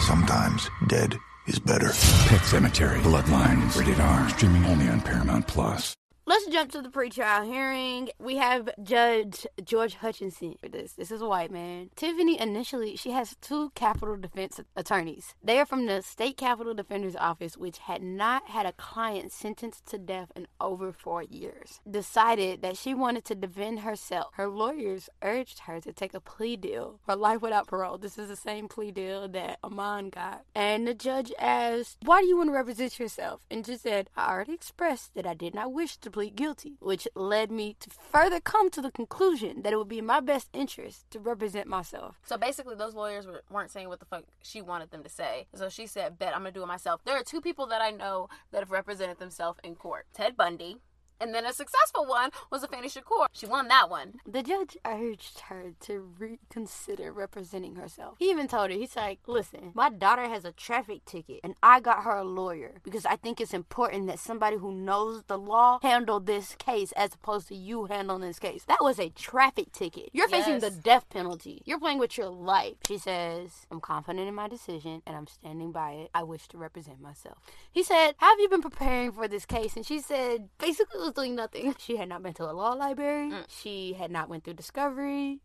[0.00, 1.88] Sometimes dead is better.
[2.28, 5.94] Pet Sematary, Bloodlines, rated R, streaming only on Paramount Plus.
[6.26, 8.08] Let's jump to the pretrial hearing.
[8.18, 10.92] We have Judge George Hutchinson for this.
[10.92, 11.90] This is a white man.
[11.96, 15.34] Tiffany initially she has two capital defense attorneys.
[15.44, 19.84] They are from the state capital defender's office, which had not had a client sentenced
[19.88, 21.80] to death in over four years.
[21.88, 24.32] Decided that she wanted to defend herself.
[24.32, 27.98] Her lawyers urged her to take a plea deal for life without parole.
[27.98, 30.46] This is the same plea deal that Amon got.
[30.54, 33.42] And the judge asked, Why do you want to represent yourself?
[33.50, 37.08] And she said, I already expressed that I did not wish to plead guilty, which
[37.16, 40.48] led me to further come to the conclusion that it would be in my best
[40.52, 42.20] interest to represent myself.
[42.24, 45.48] So basically, those lawyers were, weren't saying what the fuck she wanted them to say.
[45.56, 47.00] So she said, Bet I'm gonna do it myself.
[47.04, 50.76] There are two people that I know that have represented themselves in court Ted Bundy.
[51.20, 53.26] And then a successful one was Afeni Shakur.
[53.32, 54.14] She won that one.
[54.26, 58.16] The judge urged her to reconsider representing herself.
[58.18, 61.80] He even told her, he's like, listen, my daughter has a traffic ticket and I
[61.80, 65.78] got her a lawyer because I think it's important that somebody who knows the law
[65.82, 68.64] handle this case as opposed to you handling this case.
[68.64, 70.10] That was a traffic ticket.
[70.12, 71.62] You're facing the death penalty.
[71.64, 72.74] You're playing with your life.
[72.86, 76.10] She says, I'm confident in my decision and I'm standing by it.
[76.14, 77.38] I wish to represent myself.
[77.70, 79.76] He said, Have you been preparing for this case?
[79.76, 81.74] And she said, basically was doing nothing.
[81.78, 83.30] She had not been to a law library.
[83.30, 83.44] Mm.
[83.48, 85.40] She had not went through discovery.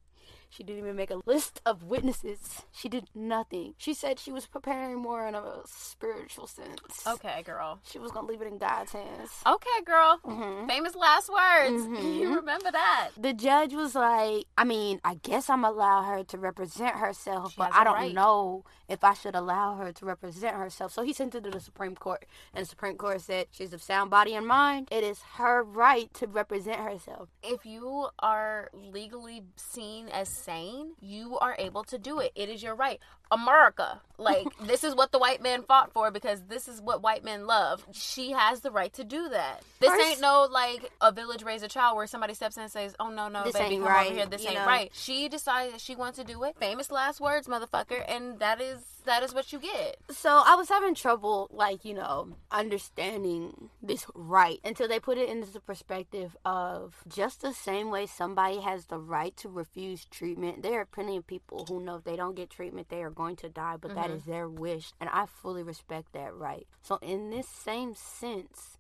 [0.50, 2.64] She didn't even make a list of witnesses.
[2.72, 3.76] She did nothing.
[3.78, 7.06] She said she was preparing more in a spiritual sense.
[7.08, 7.80] Okay, girl.
[7.90, 9.32] She was gonna leave it in God's hands.
[9.46, 10.20] Okay, girl.
[10.26, 10.68] Mm-hmm.
[10.68, 11.86] Famous last words.
[12.20, 13.10] You remember that.
[13.18, 17.74] The judge was like, I mean, I guess I'm allow her to represent herself, but
[17.74, 18.14] I don't right.
[18.14, 20.92] know if I should allow her to represent herself.
[20.92, 23.82] So he sent it to the Supreme Court, and the Supreme Court said she's of
[23.82, 24.88] sound body and mind.
[24.92, 27.30] It is her right to represent herself.
[27.44, 32.32] If you are legally seen as sane, you are able to do it.
[32.36, 33.00] It is your right.
[33.32, 34.02] America.
[34.18, 37.46] Like, this is what the white man fought for because this is what white men
[37.46, 37.86] love.
[37.92, 39.62] She has the right to do that.
[39.80, 42.72] This First- ain't no, like, a village raise a child where somebody steps in and
[42.72, 44.26] says, oh, no, no, This baby, ain't come right, over here.
[44.26, 44.66] This you ain't know?
[44.66, 44.90] right.
[44.94, 46.56] She decided that she wants to do it.
[46.60, 48.04] Famous last words, motherfucker.
[48.08, 49.98] And that is, that is what you get.
[50.12, 55.30] So I was having trouble, like, you know, understanding this right until they put it
[55.30, 60.62] into the perspective of just the same way somebody has the right to refuse treatment.
[60.62, 63.36] There are plenty of people who know if they don't get treatment, they are going
[63.38, 64.18] to die, but that mm-hmm.
[64.18, 64.94] is their wish.
[65.02, 66.68] And I fully respect that right.
[66.84, 68.79] So, in this same sense,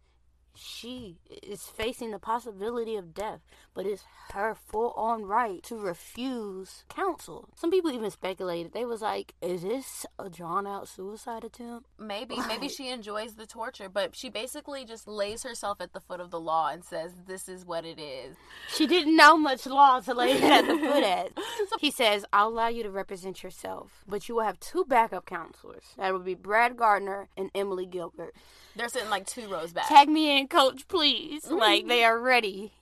[0.55, 3.39] she is facing the possibility of death,
[3.73, 7.49] but it's her full on right to refuse counsel.
[7.55, 8.73] Some people even speculated.
[8.73, 11.87] They was like, is this a drawn out suicide attempt?
[11.97, 16.19] Maybe, maybe she enjoys the torture, but she basically just lays herself at the foot
[16.19, 18.35] of the law and says, "This is what it is."
[18.69, 21.31] She didn't know much law to lay it at the foot at.
[21.79, 25.83] He says, I'll allow you to represent yourself, but you will have two backup counselors.
[25.97, 28.33] That would be Brad Gardner and Emily Gilbert.
[28.75, 29.87] They're sitting like two rows back.
[29.87, 31.47] Tag me in, coach, please.
[31.47, 32.73] Like, they are ready.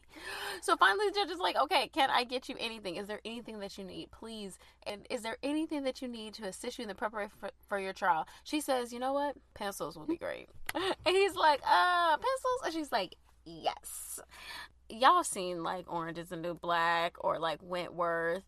[0.62, 2.96] So finally, the judge is like, "Okay, can I get you anything?
[2.96, 4.58] Is there anything that you need, please?
[4.86, 7.80] And is there anything that you need to assist you in the preparation for, for
[7.80, 9.36] your trial?" She says, "You know what?
[9.54, 14.20] Pencils would be great." And he's like, "Uh, pencils?" And she's like, "Yes."
[14.90, 18.44] Y'all seen like Orange is the New Black or like Wentworth,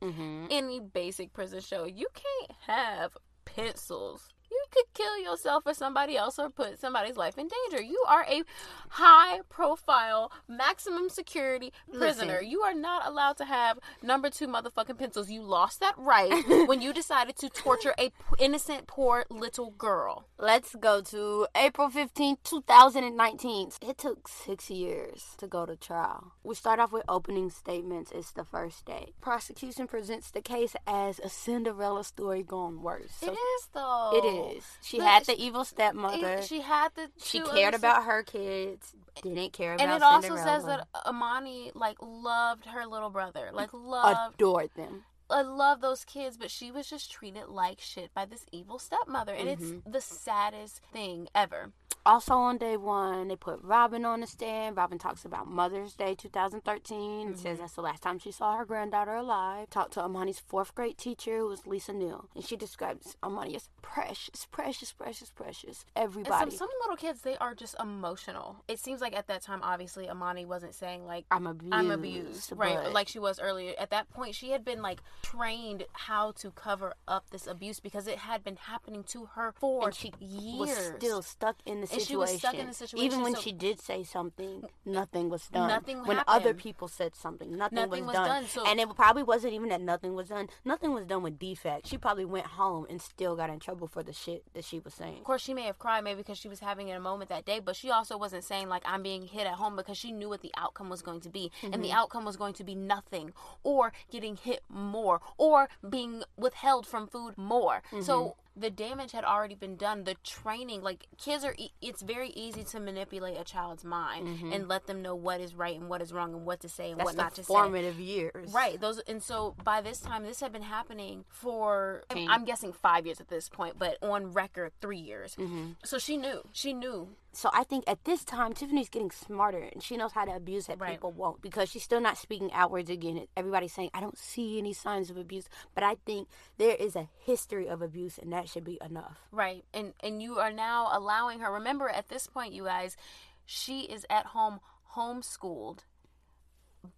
[0.49, 1.84] any basic prison show?
[1.86, 4.30] You can't have pencils.
[4.71, 7.84] Could kill yourself or somebody else or put somebody's life in danger.
[7.84, 8.43] You are a
[8.89, 12.34] high profile, maximum security prisoner.
[12.34, 12.49] Listen.
[12.49, 15.29] You are not allowed to have number two motherfucking pencils.
[15.29, 16.32] You lost that right
[16.67, 20.25] when you decided to torture a p- innocent, poor little girl.
[20.38, 23.71] Let's go to April 15, 2019.
[23.82, 26.34] It took six years to go to trial.
[26.43, 28.12] We start off with opening statements.
[28.13, 29.13] It's the first day.
[29.21, 33.12] Prosecution presents the case as a Cinderella story gone worse.
[33.19, 34.12] So it is though.
[34.13, 34.59] It is.
[34.82, 36.41] She But had the evil stepmother.
[36.41, 37.10] She had the.
[37.22, 38.95] she cared about her kids.
[39.22, 43.69] Didn't care about and it also says that Emani like loved her little brother, like
[43.74, 45.04] loved, adored them.
[45.30, 49.34] I love those kids, but she was just treated like shit by this evil stepmother,
[49.34, 49.92] and it's mm-hmm.
[49.92, 51.72] the saddest thing ever.
[52.06, 54.78] Also on day one, they put Robin on the stand.
[54.78, 57.28] Robin talks about Mother's Day 2013.
[57.28, 57.62] and Says mm-hmm.
[57.62, 59.70] that's the last time she saw her granddaughter alive.
[59.70, 63.70] Talked to Emani's fourth grade teacher, who was Lisa Neal, and she describes Emani as
[63.82, 65.86] precious, precious, precious, precious.
[65.96, 66.52] Everybody.
[66.52, 68.63] some some little kids, they are just emotional.
[68.68, 71.74] It seems like at that time, obviously, Emani wasn't saying like I'm abused.
[71.74, 72.92] I'm abused, right?
[72.92, 73.74] Like she was earlier.
[73.78, 78.08] At that point, she had been like trained how to cover up this abuse because
[78.08, 80.58] it had been happening to her for and she years.
[80.60, 81.99] was still stuck in the situation.
[82.01, 85.29] And she was stuck in the situation, Even when so- she did say something, nothing
[85.29, 85.67] was done.
[85.67, 88.27] Nothing when other people said something, nothing, Nothing was, was done.
[88.27, 90.47] done, so- and it probably wasn't even that nothing was done.
[90.65, 91.88] Nothing was done with defect.
[91.88, 94.93] She probably went home and still got in trouble for the shit that she was
[94.93, 95.17] saying.
[95.19, 97.60] Of course, she may have cried maybe because she was having a moment that day,
[97.60, 100.41] but she also wasn't saying like I'm being hit at home because she knew what
[100.41, 101.82] the outcome was going to be, and Mm-hmm.
[101.84, 103.32] the outcome was going to be nothing,
[103.63, 107.82] or getting hit more, or being withheld from food more.
[107.91, 108.02] Mm-hmm.
[108.02, 110.04] So the damage had already been done.
[110.04, 114.68] The training, like kids are, e- it's very easy to manipulate a child's mind and
[114.68, 117.00] let them know what is right and what is wrong and what to say and
[117.00, 117.06] Mm-hmm.
[117.06, 117.48] That's what not to say.
[117.48, 118.52] formative years.
[118.54, 118.80] Right.
[118.80, 123.06] Those and so by this time this had been happening for I'm, I'm guessing five
[123.06, 125.36] years at this point, but on record three years.
[125.36, 125.72] Mm-hmm.
[125.86, 126.42] So she knew.
[126.52, 127.10] She knew.
[127.32, 130.66] So I think at this time Tiffany's getting smarter and she knows how to abuse
[130.66, 130.92] that Right.
[130.94, 133.28] people won't because she's still not speaking outwards again.
[133.38, 137.08] Everybody's saying I don't see any signs of abuse, but I think there is a
[137.20, 139.17] history of abuse and that should be enough.
[139.32, 139.63] Right.
[139.73, 141.52] And and you are now allowing her.
[141.52, 142.97] Remember at this point, you guys,
[143.45, 144.60] she is at home
[144.95, 145.80] homeschooled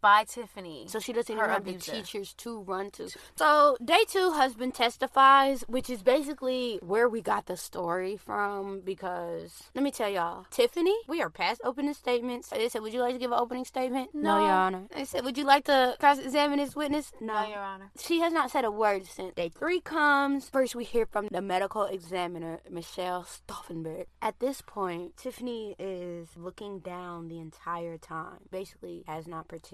[0.02, 0.86] by Tiffany.
[0.88, 3.10] So she doesn't even have the teachers to run to.
[3.36, 8.82] So day two, husband testifies, which is basically where we got the story from.
[8.82, 12.50] Because let me tell y'all, Tiffany, we are past opening statements.
[12.50, 14.40] They said, "Would you like to give an opening statement?" No.
[14.42, 14.84] Your Honor.
[14.94, 17.92] They said, "Would you like to cross-examine this witness?" No, Your Honor.
[18.00, 20.50] She has not said a word since day three comes.
[20.50, 24.06] First, we hear from the medical examiner, Michelle Stauffenberg.
[24.22, 28.40] At this point, Tiffany is looking down the entire time.
[28.52, 29.71] Basically, has not participated.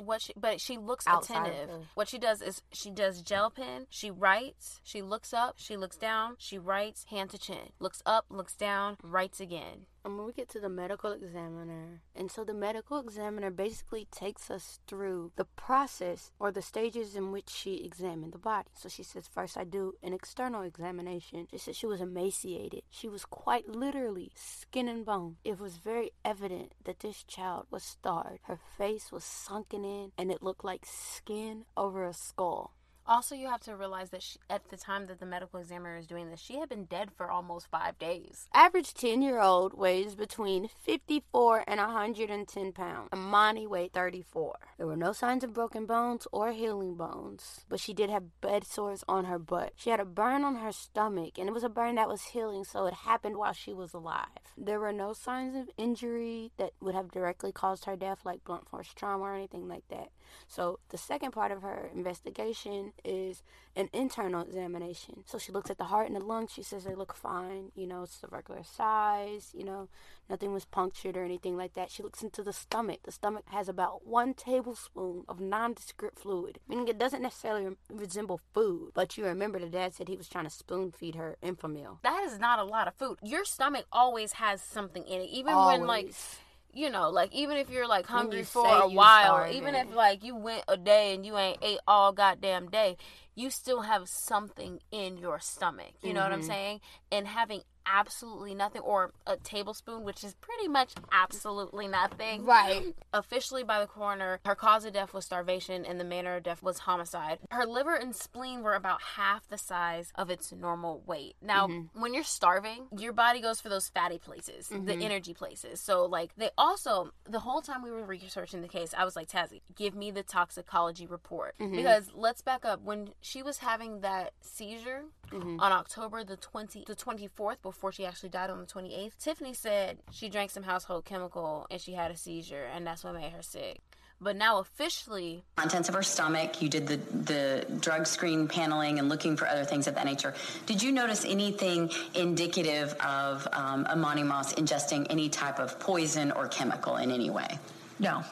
[0.00, 1.68] What she, but she looks attentive.
[1.68, 3.86] the- What she does is she does gel pen.
[3.90, 4.80] She writes.
[4.84, 5.54] She looks up.
[5.58, 6.36] She looks down.
[6.38, 7.72] She writes hand to chin.
[7.80, 8.26] Looks up.
[8.28, 8.96] Looks down.
[9.02, 9.86] Writes again.
[10.06, 14.52] And when we get to the medical examiner, and so the medical examiner basically takes
[14.52, 18.68] us through the process or the stages in which she examined the body.
[18.76, 21.48] So she says, First, I do an external examination.
[21.50, 22.82] She said she was emaciated.
[22.88, 25.38] She was quite literally skin and bone.
[25.44, 28.42] It was very evident that this child was starved.
[28.44, 32.75] Her face was sunken in, and it looked like skin over a skull.
[33.08, 36.08] Also, you have to realize that she, at the time that the medical examiner is
[36.08, 38.48] doing this, she had been dead for almost five days.
[38.52, 43.08] Average 10 year old weighs between 54 and 110 pounds.
[43.12, 44.56] Emani weighed 34.
[44.76, 48.66] There were no signs of broken bones or healing bones, but she did have bed
[48.66, 49.72] sores on her butt.
[49.76, 52.64] She had a burn on her stomach, and it was a burn that was healing,
[52.64, 54.26] so it happened while she was alive.
[54.58, 58.68] There were no signs of injury that would have directly caused her death, like blunt
[58.68, 60.10] force trauma or anything like that.
[60.48, 63.42] So the second part of her investigation is
[63.74, 65.24] an internal examination.
[65.26, 66.52] So she looks at the heart and the lungs.
[66.52, 67.72] She says they look fine.
[67.74, 69.50] You know, it's the regular size.
[69.52, 69.88] You know,
[70.30, 71.90] nothing was punctured or anything like that.
[71.90, 73.00] She looks into the stomach.
[73.04, 78.92] The stomach has about one tablespoon of nondescript fluid, meaning it doesn't necessarily resemble food.
[78.94, 81.98] But you remember the dad said he was trying to spoon feed her Enfamil.
[82.02, 83.18] That is not a lot of food.
[83.22, 86.38] Your stomach always has something in it, even when like Always.
[86.76, 89.56] You know, like even if you're like hungry you for a while, starving.
[89.56, 92.96] even if like you went a day and you ain't ate all goddamn day,
[93.34, 95.92] you still have something in your stomach.
[96.02, 96.42] You know what I'm Mm-hmm.
[96.42, 96.80] saying?
[97.10, 102.44] And having absolutely nothing or a tablespoon, which is pretty much absolutely nothing.
[102.44, 102.94] Right.
[103.12, 106.62] Officially by the coroner, her cause of death was starvation and the manner of death
[106.62, 107.38] was homicide.
[107.50, 111.36] Her liver and spleen were about half the size of its normal weight.
[111.42, 112.00] Now, Mm-hmm.
[112.00, 115.02] when you're starving, your body goes for those fatty places, the Mm-hmm.
[115.02, 115.80] energy places.
[115.80, 119.28] So, like, they also, the whole time we were researching the case, I was like,
[119.28, 121.54] Tazzy, give me the toxicology report.
[121.60, 121.74] Mm-hmm.
[121.76, 122.82] Because let's back up.
[122.82, 125.58] When she was having that seizure Mm-hmm.
[125.58, 129.98] on October the 20, the 24th, before she actually died on the 28th, Tiffany said
[130.10, 133.42] she drank some household chemical and she had a seizure, and that's what made her
[133.42, 133.80] sick.
[134.18, 136.62] But now officially, contents of her stomach.
[136.62, 140.34] You did the, the drug screen paneling and looking for other things of that nature.
[140.64, 146.48] Did you notice anything indicative of um, Emani Moss ingesting any type of poison or
[146.48, 147.58] chemical in any way?
[147.98, 148.24] No.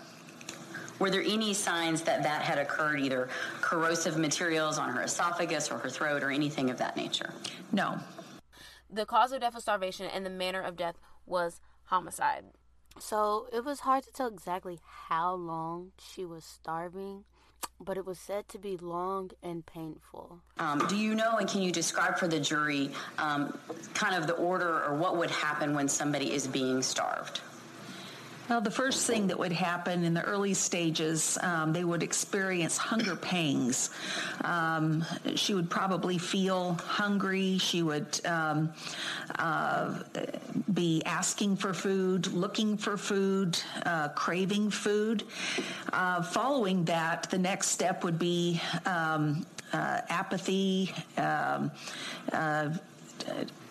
[0.99, 3.29] Were there any signs that that had occurred, either
[3.61, 7.35] corrosive materials on her esophagus or her throat or anything of that nature?
[7.73, 7.99] No.
[8.95, 12.45] The cause of death was starvation and the manner of death was homicide.
[12.99, 14.79] So it was hard to tell exactly
[15.09, 17.25] how long she was starving,
[17.81, 20.41] but it was said to be long and painful.
[20.59, 23.59] Um, do you know and can you describe for the jury um,
[23.95, 27.41] kind of the order or what would happen when somebody is being starved?
[28.49, 32.77] Well, the first thing that would happen in the early stages, um, they would experience
[32.77, 33.89] hunger pangs.
[34.43, 35.03] Um,
[35.35, 37.57] she would probably feel hungry.
[37.57, 38.75] She would um,
[39.39, 39.99] uh,
[40.75, 45.25] be asking for food, looking for food, uh, craving food.
[45.91, 50.93] Uh, following that, the next step would be um, uh, apathy.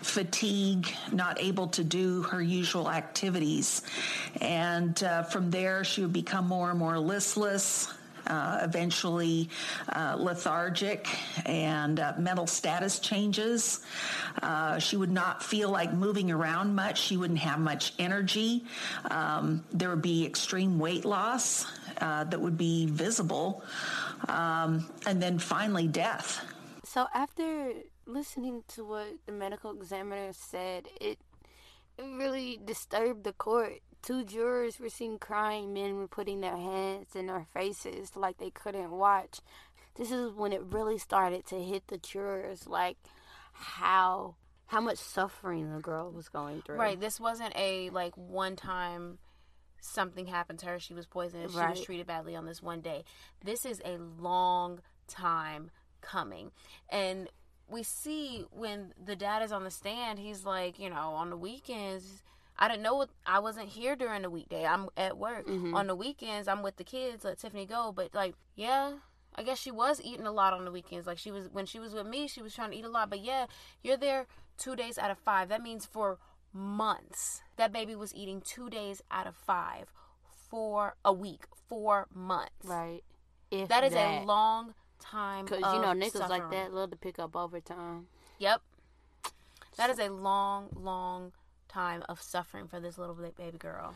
[0.03, 3.81] Fatigue, not able to do her usual activities.
[4.41, 7.91] And uh, from there, she would become more and more listless.
[8.25, 9.49] Uh, eventually
[9.89, 11.09] uh, lethargic
[11.45, 13.81] and uh, mental status changes.
[14.41, 17.01] Uh, she would not feel like moving around much.
[17.01, 18.63] She wouldn't have much energy.
[19.11, 21.65] Um, there would be extreme weight loss
[21.97, 23.61] uh, that would be visible.
[24.29, 26.45] Um, and then finally, death.
[26.85, 27.73] So after
[28.05, 31.19] listening to what the medical examiner said, it
[31.97, 33.79] it really disturbed the court.
[34.01, 35.73] Two jurors were seen crying.
[35.73, 39.39] Men were putting their hands in their faces like they couldn't watch.
[39.95, 42.97] This is when it really started to hit the jurors, like
[43.53, 44.35] how
[44.65, 46.77] how much suffering the girl was going through.
[46.77, 46.99] Right.
[46.99, 49.19] This wasn't a like one time
[49.79, 50.79] something happened to her.
[50.79, 51.51] She was poisoned.
[51.51, 51.71] She Right.
[51.71, 53.03] was treated badly on this one day.
[53.43, 55.69] This is a long time
[56.01, 56.51] coming,
[56.89, 57.29] and
[57.73, 61.37] we see when the dad is on the stand, he's like, you know, on the
[61.37, 62.23] weekends.
[62.57, 64.65] I didn't know what I wasn't here during the weekday.
[64.65, 65.47] I'm at work.
[65.47, 65.73] Mm-hmm.
[65.75, 67.23] On the weekends, I'm with the kids.
[67.23, 67.91] Let Tiffany go.
[67.95, 68.93] But like, yeah,
[69.35, 71.07] I guess she was eating a lot on the weekends.
[71.07, 73.09] Like she was when she was with me, she was trying to eat a lot.
[73.09, 73.47] But yeah,
[73.81, 75.49] you're there two days out of five.
[75.49, 76.19] That means for
[76.53, 79.91] months that baby was eating two days out of five
[80.49, 82.51] for a week, four months.
[82.63, 83.01] Right.
[83.49, 84.21] If That is that.
[84.21, 85.45] a long time.
[85.45, 88.07] Because, you know, niggas like that love to pick up overtime.
[88.39, 88.61] Yep.
[89.77, 91.31] That is a long, long
[91.67, 93.95] time of suffering for this little baby girl.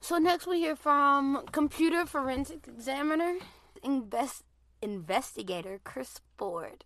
[0.00, 3.36] So next we hear from computer forensic examiner,
[3.82, 4.44] invest
[4.82, 6.84] investigator Chris Ford.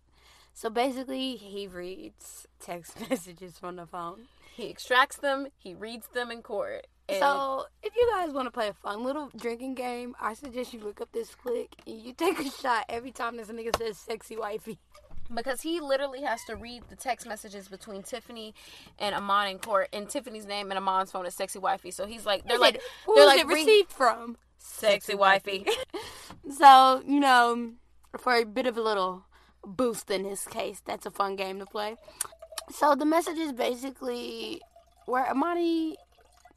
[0.53, 4.27] So basically, he reads text messages from the phone.
[4.55, 6.87] He extracts them, he reads them in court.
[7.11, 10.73] And So if you guys want to play a fun little drinking game, I suggest
[10.73, 13.97] you look up this click and you take a shot every time this nigga says
[13.97, 14.79] "sexy wifey."
[15.33, 18.53] because he literally has to read the text messages between Tiffany
[18.99, 21.89] and Eman in court, and Tiffany's name and Eman's phone is sexy wifey.
[21.91, 24.37] So he's like, they're He like, said, who they're like it received from?
[24.57, 25.65] sexy wifey.
[26.57, 27.71] So, you know,
[28.17, 29.23] for a bit of a little
[29.65, 31.95] boost in his case, that's a fun game to play.
[32.69, 34.59] So the messages basically
[35.05, 35.95] where Emani,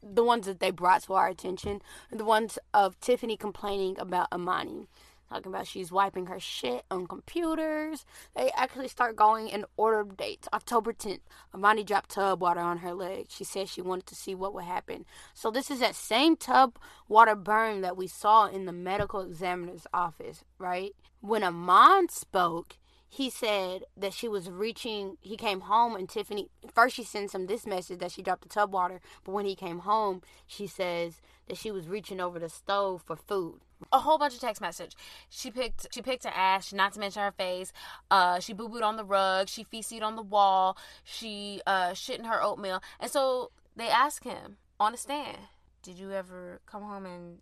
[0.05, 1.81] the ones that they brought to our attention,
[2.11, 4.87] the ones of Tiffany complaining about Emani.
[5.29, 8.05] Talking about she's wiping her shit on computers.
[8.35, 10.47] They actually start going in order of dates.
[10.53, 11.21] October 10th,
[11.53, 13.25] Emani dropped tub water on her leg.
[13.29, 15.05] She said she wanted to see what would happen.
[15.33, 16.77] So this is that same tub
[17.07, 20.95] water burn that we saw in the medical examiner's office, right?
[21.21, 22.77] When Eman spoke,
[23.07, 27.47] he said that she was reaching he came home and tiffany first she sends him
[27.47, 31.21] this message that she dropped the tub water but when he came home she says
[31.47, 34.95] that she was reaching over the stove for food a whole bunch of text message.
[35.29, 37.71] She picked she picked her ass, not to mention her face.
[38.09, 39.49] Uh, she boo booed on the rug.
[39.49, 40.77] She feces on the wall.
[41.03, 42.81] She uh, shit in her oatmeal.
[42.99, 45.37] And so they ask him on the stand,
[45.83, 47.39] "Did you ever come home and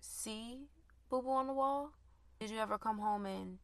[0.00, 0.68] see
[1.10, 1.92] boo boo on the wall?
[2.40, 3.58] Did you ever come home and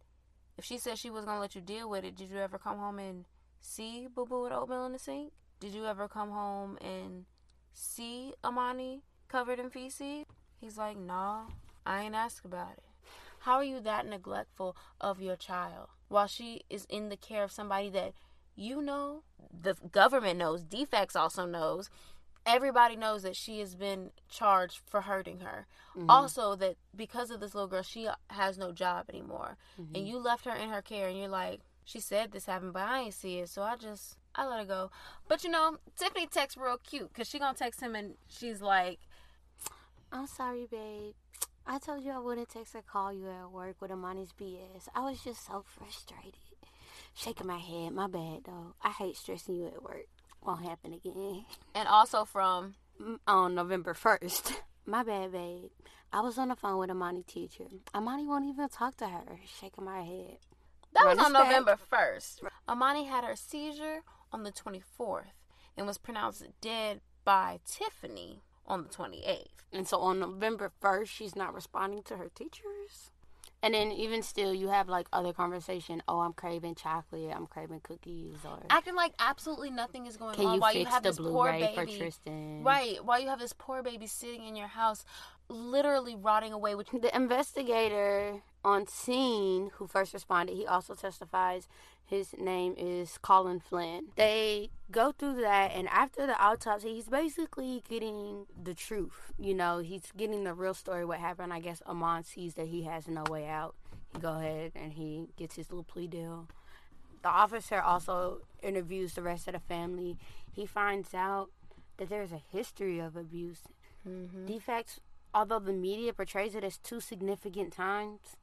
[0.60, 2.76] if she said she was gonna let you deal with it, did you ever come
[2.76, 3.24] home and
[3.62, 5.32] see boo boo with oatmeal in the sink?
[5.58, 7.24] Did you ever come home and
[7.72, 10.26] see Emani covered in feces?"
[10.60, 11.46] He's like, "No."
[11.86, 12.84] I ain't asked about it.
[13.38, 17.52] How are you that neglectful of your child while she is in the care of
[17.52, 18.12] somebody that
[18.54, 21.88] you know, the government knows, DFCS also knows,
[22.50, 25.66] everybody knows that she has been charged for hurting her.
[25.96, 26.10] Mm-hmm.
[26.10, 29.56] Also, that because of this little girl, she has no job anymore.
[29.76, 30.06] And mm-hmm.
[30.06, 33.00] you left her in her care, and you're like, she said this happened, but I
[33.00, 34.90] ain't see it, so I just, I let her go.
[35.28, 39.00] But you know, Tiffany texts real cute because she gonna text him and she's like,
[40.12, 41.14] i'm sorry babe.
[41.66, 45.00] I told you i wouldn't text or call you at work with emani's bs i
[45.00, 46.34] was just so frustrated.
[47.14, 47.92] Shaking my head.
[47.92, 48.74] My bad though.
[48.82, 50.06] I hate stressing you at work
[50.44, 52.74] won't happen again and also from
[53.26, 54.52] on November 1st.
[54.86, 55.70] My bad, babe.
[56.12, 57.66] I was on the phone with Emani teacher.
[57.94, 59.38] Emani won't even talk to her.
[59.60, 60.38] Shaking my head.
[60.92, 61.46] That Run was on back.
[61.46, 62.40] November 1st.
[62.68, 64.00] Emani had her seizure
[64.32, 65.26] on the 24th
[65.76, 69.46] and was pronounced dead by Tiffany on the 28th.
[69.72, 73.12] And so on November 1st, she's not responding to her teachers.
[73.62, 76.02] And then even still, you have like other conversation.
[76.08, 77.30] Oh, I'm craving chocolate.
[77.34, 78.36] I'm craving cookies.
[78.44, 81.98] Or acting like absolutely nothing is going on while you have this poor baby.
[81.98, 82.62] Tristan?
[82.64, 85.04] Right, while you have this poor baby sitting in your house,
[85.48, 86.74] literally rotting away.
[86.74, 91.68] Which The investigator on scene who first responded, he also testifies.
[92.10, 94.06] His name is Colin Flynn.
[94.16, 99.32] They go through that, and after the autopsy, he's basically getting the truth.
[99.38, 101.52] You know, he's getting the real story what happened.
[101.52, 103.76] I guess Eman sees that he has no way out.
[104.12, 106.48] He go ahead and he gets his little plea deal.
[107.22, 110.18] The officer also interviews the rest of the family.
[110.52, 111.50] He finds out
[111.98, 113.60] that there's a history of abuse.
[114.08, 114.46] Mm-hmm.
[114.46, 114.98] DFCS,
[115.32, 118.36] although the media portrays it as two significant times,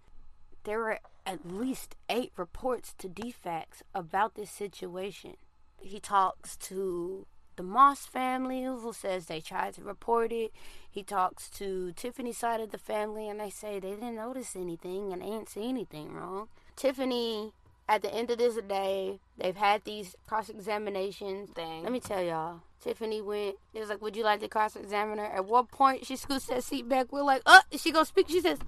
[0.68, 5.38] there were at least eight reports to DFCS about this situation.
[5.80, 10.52] He talks to the Moss family, who says they tried to report it.
[10.92, 15.14] He talks to Tiffany's side of the family, and they say they didn't notice anything
[15.14, 16.50] and they didn't see anything wrong.
[16.76, 17.54] Tiffany,
[17.88, 21.50] at the end of this day, they've had these cross examinations.
[21.52, 21.84] Thing.
[21.84, 22.60] Let me tell y'all.
[22.82, 23.56] Tiffany went.
[23.74, 26.46] It was like, "Would you like to cross examine her?" At one point, she scoots
[26.48, 27.12] that seat back.
[27.12, 28.60] We're like, "Oh, is she gonna speak?" She says,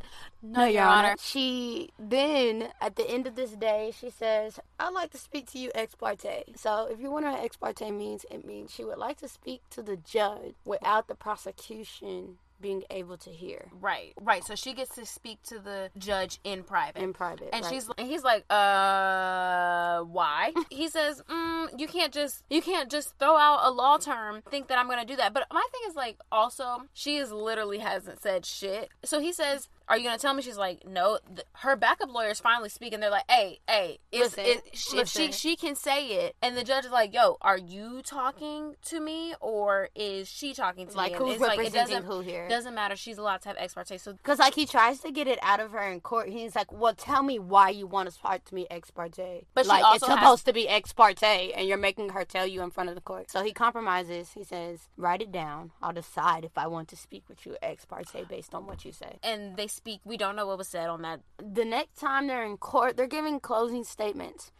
[0.41, 5.11] "No, Your Honor." She then, at the end of this day, she says, "I'd like
[5.11, 8.45] to speak to you ex parte." So, if you wonder what ex parte means, it
[8.45, 13.29] means she would like to speak to the judge without the prosecution being able to
[13.29, 14.43] hear right, right.
[14.43, 17.01] So she gets to speak to the judge in private.
[17.01, 17.49] in private.
[17.53, 17.73] and right.
[17.73, 20.53] she's and he's like, uh, why?
[20.69, 24.67] he says, mm, you can't just you can't just throw out a law term, think
[24.67, 25.33] that I'm gonna do that.
[25.33, 28.89] But my thing is like, also, she is literally hasn't said shit.
[29.03, 30.41] So he says, are you gonna tell me?
[30.41, 31.17] She's like, no.
[31.27, 34.61] Th- her backup lawyers finally speak, and they're like, hey, hey, is Listen, it,
[34.93, 38.75] if she she can say it, and the judge is like, yo, are you talking
[38.85, 41.17] to me or is she talking to Like, me?
[41.17, 42.47] Who's it's like, it representing doesn't who here?
[42.47, 42.95] Doesn't matter.
[42.95, 43.97] She's allowed to have ex parte.
[43.97, 46.29] So Because, like, he tries to get it out of her in court.
[46.29, 49.45] He's like, well, tell me why you want to talk to me ex parte.
[49.53, 51.23] But she like, it's supposed to be ex parte,
[51.53, 53.31] and you're making her tell you in front of the court.
[53.31, 54.31] So he compromises.
[54.33, 55.71] He says, write it down.
[55.81, 58.91] I'll decide if I want to speak with you ex parte based on what you
[58.91, 59.17] say.
[59.23, 60.01] and they speak.
[60.03, 63.07] We don't know what was said on that The next time they're in court, they're
[63.17, 64.51] giving closing statements.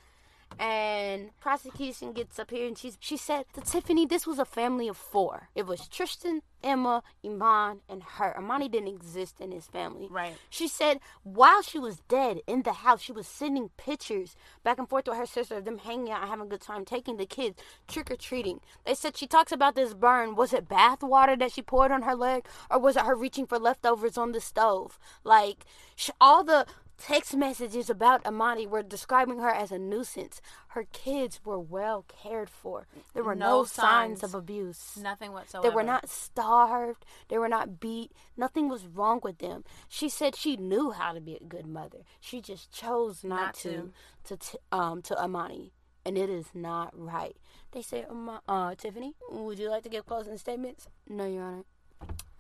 [0.58, 4.88] And prosecution gets up here and she's she said to Tiffany, this was a family
[4.88, 5.50] of four.
[5.54, 8.36] It was Tristan, Emma, Eman, and her.
[8.38, 10.08] Emani didn't exist in his family.
[10.10, 10.36] Right.
[10.50, 14.90] She said while she was dead in the house, she was sending pictures back and
[14.90, 17.62] forth with her sister of them hanging out having a good time, taking the kids
[17.88, 18.60] trick or treating.
[18.86, 20.36] They said she talks about this burn.
[20.36, 23.48] Was it bath water that she poured on her leg, or was it her reaching
[23.48, 25.00] for leftovers on the stove?
[25.24, 26.66] Like sh- all the
[27.00, 30.42] text messages about Emani were describing her as a nuisance.
[30.70, 32.88] Her kids were well cared for.
[33.14, 34.20] There were no, No signs.
[34.22, 34.24] signs.
[34.24, 34.98] of abuse.
[35.02, 35.68] nothing whatsoever.
[35.70, 37.06] They were not starved.
[37.30, 38.12] They were not beat.
[38.38, 39.64] Nothing was wrong with them.
[39.88, 42.00] She said she knew how to be a good mother.
[42.20, 43.92] She just chose not, Not to
[44.26, 45.72] to t- um to Emani,
[46.06, 47.36] and it is not right.
[47.72, 50.88] They said, Ama- uh, Tiffany, would you like to give closing statements?
[51.08, 51.64] No, Your Honor.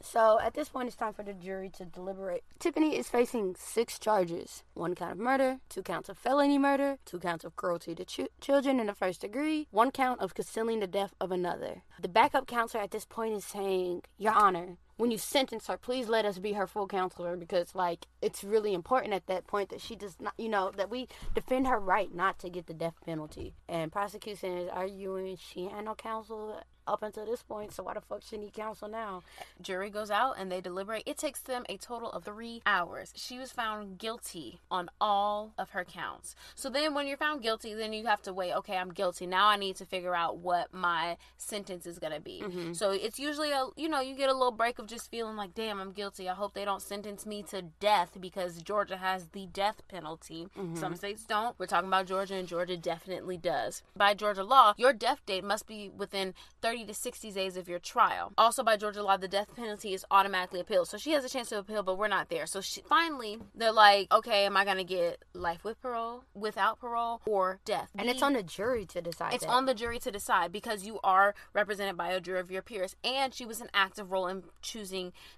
[0.01, 2.43] So at this point, it's time for the jury to deliberate.
[2.57, 7.19] Tiffany is facing six charges one count of murder, two counts of felony murder, two
[7.19, 10.87] counts of cruelty to ch- children in the first degree, one count of concealing the
[10.87, 11.83] death of another.
[12.01, 16.09] The backup counselor at this point is saying, Your Honor, when you sentence her, please
[16.09, 19.79] let us be her full counselor because, like, it's really important at that point that
[19.79, 22.95] she does not, you know, that we defend her right not to get the death
[23.05, 23.53] penalty.
[23.69, 28.01] And prosecution is arguing she had no counsel up until this point, so why the
[28.01, 29.21] fuck she need counsel now?
[29.61, 31.03] jury goes out and they deliberate.
[31.05, 33.13] It takes them a total of three hours.
[33.15, 36.35] She was found guilty on all of her counts.
[36.55, 38.53] So then, when you're found guilty, then you have to wait.
[38.53, 39.27] Okay, I'm guilty.
[39.27, 42.41] Now I need to figure out what my sentence is gonna be.
[42.43, 42.73] Mm-hmm.
[42.73, 45.53] So it's usually a you know you get a little break of just feeling like,
[45.53, 46.27] damn, I'm guilty.
[46.27, 50.47] I hope they don't sentence me to death because Georgia has the death penalty.
[50.57, 50.75] Mm-hmm.
[50.75, 51.57] Some states don't.
[51.57, 53.83] We're talking about Georgia, and Georgia definitely does.
[53.95, 57.79] By Georgia law, your death date must be within 30 to 60 days of your
[57.79, 58.33] trial.
[58.37, 60.87] Also, by Georgia law, the death penalty is automatically appealed.
[60.87, 62.45] So she has a chance to appeal, but we're not there.
[62.45, 66.79] So she, finally, they're like, okay, am I going to get life with parole, without
[66.79, 67.89] parole, or death?
[67.97, 69.33] And it's on the jury to decide.
[69.33, 69.51] it's that.
[69.51, 72.95] on the jury to decide because you are represented by a jury of your peers,
[73.03, 74.78] and she was an active role in choosing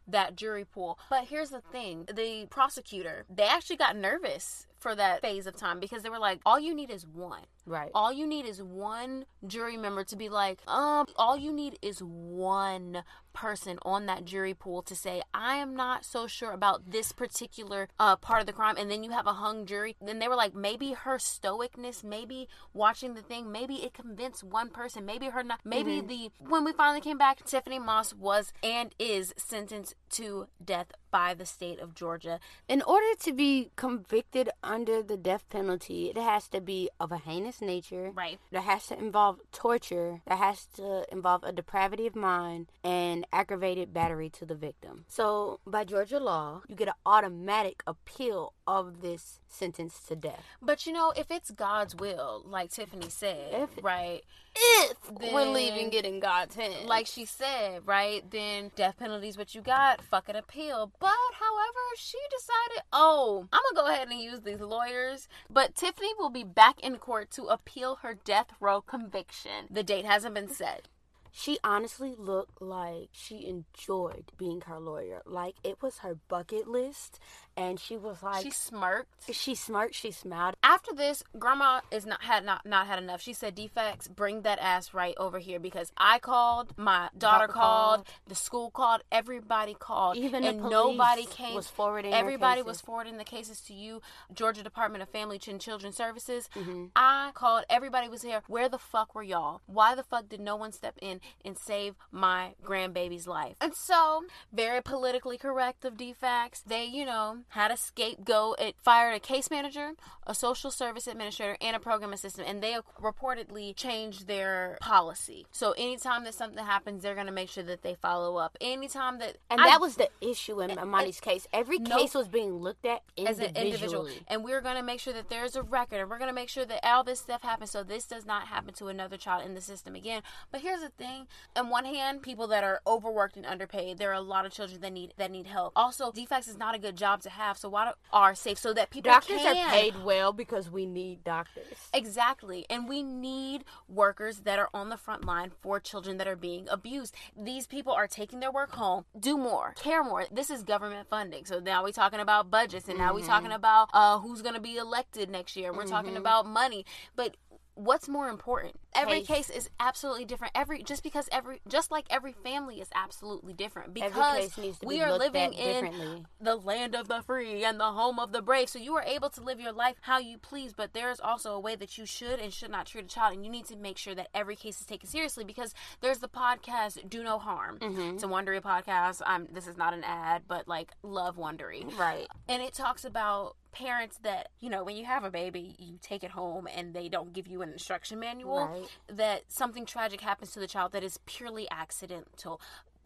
[0.07, 0.99] that jury pool.
[1.09, 5.79] But here's the thing: the prosecutor they actually got nervous for that phase of time
[5.79, 7.43] because they were like, all you need is one.
[7.65, 7.91] Right.
[7.93, 11.99] All you need is one jury member to be like, um, all you need is
[12.01, 13.03] one
[13.33, 17.87] person on that jury pool to say, I am not so sure about this particular
[17.99, 18.75] uh, part of the crime.
[18.77, 19.95] And then you have a hung jury.
[20.01, 24.69] Then they were like, maybe her stoicness, maybe watching the thing, maybe it convinced one
[24.69, 26.07] person, maybe her not, maybe Mm-hmm.
[26.07, 31.33] the, when we finally came back, Tiffany Moss was and is sentenced to death by
[31.33, 32.39] the state of Georgia.
[32.69, 37.17] In order to be convicted under the death penalty, it has to be of a
[37.17, 38.11] heinous nature.
[38.13, 38.39] Right.
[38.51, 40.21] That has to involve torture.
[40.27, 45.05] That has to involve a depravity of mind and aggravated battery to the victim.
[45.07, 50.43] So, by Georgia law, you get an automatic appeal of this sentence to death.
[50.61, 54.21] But you know, if it's God's will, like Tiffany said, If- right?
[54.55, 56.85] If we're leaving it in God's hands.
[56.85, 58.29] Like she said, right?
[58.29, 60.01] Then death penalty is what you got.
[60.03, 60.91] Fuck an appeal.
[60.99, 65.27] But however, she decided, oh, I'm gonna go ahead and use these lawyers.
[65.49, 69.67] But Tiffany will be back in court to appeal her death row conviction.
[69.69, 70.87] The date hasn't been set.
[71.33, 75.21] she honestly looked like she enjoyed being her lawyer.
[75.25, 77.19] Like it was her bucket list,
[77.57, 79.09] and she was like, She smirked.
[79.33, 80.55] she smirked, she smiled.
[80.63, 83.21] After this, grandma is not had not not had enough.
[83.21, 88.05] She said, "DFCS, bring that ass right over here because I called, my daughter called,
[88.05, 88.07] called.
[88.27, 91.55] the school called, everybody called, Even and nobody came.
[91.55, 94.01] was forwarding Everybody was forwarding the cases to you,
[94.33, 96.49] Georgia Department of Family and Children Services.
[96.55, 96.85] Mm-hmm.
[96.95, 97.65] I called.
[97.69, 98.41] Everybody was here.
[98.47, 99.61] Where the fuck were y'all?
[99.65, 103.55] Why the fuck did no one step in and save my grandbaby's life?
[103.61, 106.63] And so, very politically correct of DFCS.
[106.65, 108.59] They, you know, had a scapegoat.
[108.59, 109.91] It fired a case manager,
[110.25, 115.45] a social service administrator, and a program assistant, and they reportedly changed their policy.
[115.51, 118.57] So anytime that something happens, they're gonna make sure that they follow up.
[118.61, 121.47] Anytime that And I- that was the issue in Emani's case.
[121.53, 123.49] Every no- case was being looked at as individually.
[123.49, 124.09] an individual.
[124.27, 126.49] And we're going to make sure that there's a record and we're going to make
[126.49, 129.53] sure that all this stuff happens so this does not happen to another child in
[129.55, 130.21] the system again.
[130.51, 131.27] But here's the thing.
[131.55, 134.79] On one hand, people that are overworked and underpaid, there are a lot of children
[134.81, 135.73] that need that need help.
[135.75, 137.57] Also, DFCS is not a good job to have.
[137.57, 140.85] So why do, are safe so that people Doctors can are paid well because we
[140.85, 141.65] need doctors.
[141.93, 142.65] Exactly.
[142.69, 146.67] And we need workers that are on the front line for children that are being
[146.69, 147.15] abused.
[147.37, 149.05] These people are taking their work home.
[149.19, 149.73] Do more.
[149.77, 150.25] Care more.
[150.31, 151.45] This is government funding.
[151.45, 154.61] So now we're talking about budgets and now we're talking about uh, who's going to
[154.61, 155.73] be elected next year.
[155.73, 156.85] We're talking about money.
[157.15, 157.35] But
[157.75, 159.47] what's more important every Case.
[159.47, 163.93] case is absolutely different every just because every just like every family is absolutely different
[163.93, 167.79] because case needs to we be are living in the land of the free and
[167.79, 168.67] the home of the brave.
[168.69, 171.53] So you are able to live your life how you please, but there is also
[171.53, 173.75] a way that you should and should not treat a child, and you need to
[173.77, 175.43] make sure that every case is taken seriously.
[175.45, 178.15] Because there's the podcast "Do No Harm." Mm-hmm.
[178.15, 179.21] It's a Wondery podcast.
[179.25, 179.47] I'm.
[179.51, 182.27] This is not an ad, but like love Wondery, Right.
[182.49, 186.23] and it talks about parents that you know when you have a baby you take
[186.23, 188.87] it home and they don't give you an instruction manual Right.
[189.07, 192.59] that something tragic happens to the child that is purely accidental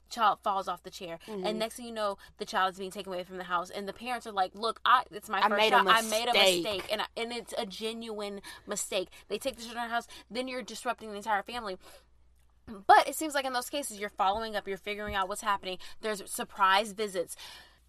[0.09, 1.45] child falls off the chair Mm-hmm.
[1.45, 3.87] and next thing you know the child is being taken away from the house and
[3.87, 6.63] the parents are like look i it's my I first child i made a mistake."
[6.63, 9.95] mistake and, I, and it's a genuine mistake they take the children out of the
[9.95, 11.77] house then you're disrupting the entire family
[12.87, 15.77] but it seems like in those cases you're following up you're figuring out what's happening
[16.01, 17.35] there's surprise visits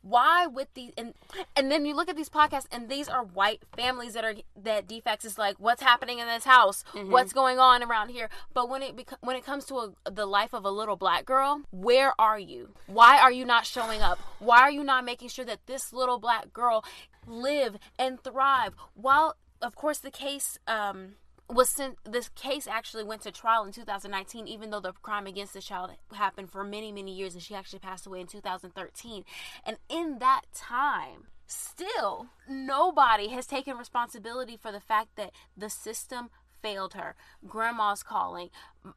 [0.09, 1.15] why with these and
[1.57, 4.87] and then you look at these podcasts and these are white families that are that
[4.87, 6.85] DFCS is like what's happening in this house?
[7.11, 8.29] What's going on around here?
[8.55, 11.25] But when it beco- when it comes to a, the life of a little black
[11.25, 12.71] girl where are you?
[12.87, 14.19] Why are you not showing up?
[14.39, 16.85] Why are you not making sure that this little black girl
[17.27, 18.75] live and thrive?
[18.95, 21.15] While of course the case um
[21.49, 25.55] was sent this case actually went to trial in 2019 even though the crime against
[25.55, 29.25] the child happened for many many years and she actually passed away in 2013
[29.65, 36.31] and in that time still nobody has taken responsibility for the fact that the system
[36.63, 37.15] failed her.
[37.47, 38.51] Grandma's calling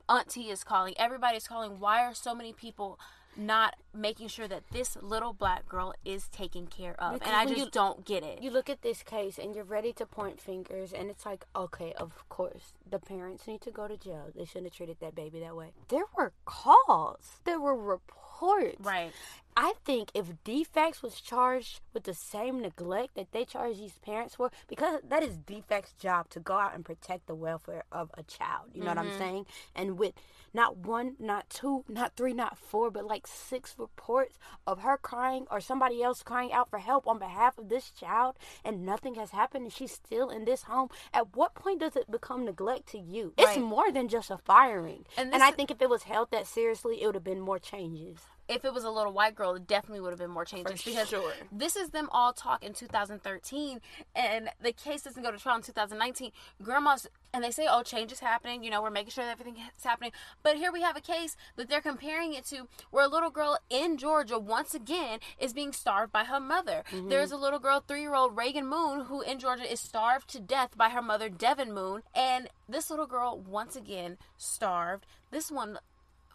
[0.08, 1.80] auntie is calling everybody's calling.
[1.80, 3.00] Why are so many people
[3.39, 7.45] not making sure that this little black girl is taken care of Because and i
[7.45, 10.39] just you- don't get it You look at this case and you're ready to point
[10.39, 14.25] fingers, and it's like, okay, of course, the parents need to go to jail.
[14.35, 15.71] They shouldn't have treated that baby that way.
[15.87, 18.77] There were calls, there were reports.
[18.79, 19.11] right
[19.56, 24.36] I think if DFCS was charged with the same neglect that they charge these parents
[24.36, 28.24] for, because that is DFCS' job to go out and protect the welfare of a
[28.24, 28.70] child.
[28.74, 29.18] You know what I'm mm-hmm.
[29.18, 29.45] saying?
[29.76, 30.14] And with
[30.54, 35.45] not one, not two, not three, not four, but like six reports of her crying
[35.52, 39.32] or somebody else crying out for help on behalf of this child, and nothing has
[39.32, 40.89] happened, and she's still in this home.
[41.14, 43.34] At what point does it become neglect to you?
[43.38, 45.06] It's more than just a firing.
[45.18, 47.60] And And, I think if it was held that seriously, it would have been more
[47.60, 48.20] changes.
[48.50, 50.89] If it was a little white girl, it definitely would have been more changes For
[50.89, 51.32] because sure.
[51.52, 53.80] this is them all talk in 2013,
[54.16, 56.32] and the case doesn't go to trial in 2019.
[56.62, 59.62] Grandma's and they say, "Oh, change is happening." You know, we're making sure that everything
[59.78, 60.12] is happening.
[60.41, 63.60] But here we have a case that they're comparing it to, where a little girl
[63.70, 66.84] in Georgia once again is being starved by her mother.
[66.89, 67.10] Mm-hmm.
[67.10, 70.89] There's a little girl, three-year-old Reagan Moon, who in Georgia is starved to death by
[70.89, 75.06] her mother, Devin Moon, and this little girl once again starved.
[75.30, 75.78] This one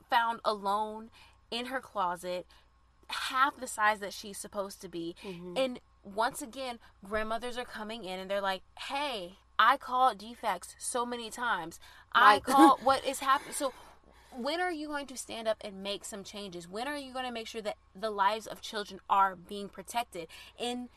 [0.08, 1.10] found alone
[1.54, 2.46] in her closet,
[3.08, 5.14] half the size that she's supposed to be.
[5.22, 5.56] Mm-hmm.
[5.56, 11.06] And once again, grandmothers are coming in and they're like, hey, I called DFCS so
[11.06, 11.78] many times.
[12.12, 13.54] I call what is happening.
[13.54, 13.72] So,
[14.36, 16.68] when are you going to stand up and make some changes?
[16.68, 20.26] When are you going to make sure that the lives of children are being protected?
[20.58, 20.88] In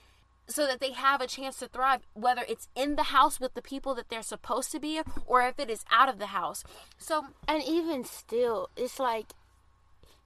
[0.47, 3.61] so that they have a chance to thrive, whether it's in the house with the
[3.61, 6.63] people that they're supposed to be, or if it is out of the house.
[6.97, 9.33] So And even still, it's like,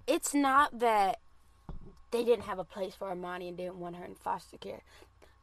[0.08, 1.20] it's not that
[2.12, 4.82] they didn't have a place for Emani and didn't want her in foster care.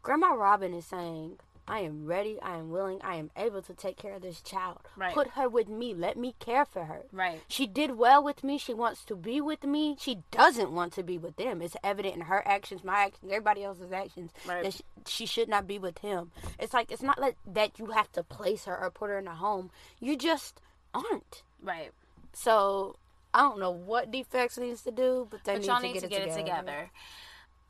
[0.03, 3.99] Grandma Robin is saying, I am ready, I am willing, I am able to take
[3.99, 4.79] care of this child.
[4.97, 5.13] Right.
[5.13, 5.93] Put her with me.
[5.93, 7.03] Let me care for her.
[7.13, 7.43] Right.
[7.49, 8.57] She did well with me.
[8.57, 9.97] She wants to be with me.
[10.01, 11.61] She doesn't want to be with them.
[11.61, 14.63] It's evident in her actions, my actions, everybody else's actions Right.
[14.65, 16.31] that she, she should not be with him.
[16.59, 19.27] It's like, it's not like that you have to place her or put her in
[19.29, 19.71] a home.
[20.01, 20.61] You just
[20.95, 21.43] aren't.
[21.63, 21.91] right.
[22.33, 22.97] So
[23.39, 25.93] I don't know what DFCS needs to do, but they but need, y'all to, need
[25.93, 26.41] get to it get together.
[26.41, 26.91] it together.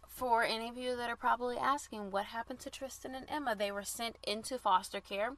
[0.08, 3.54] For any of you that are probably asking, what happened to Tristan and Emma?
[3.54, 5.34] They were sent into foster care.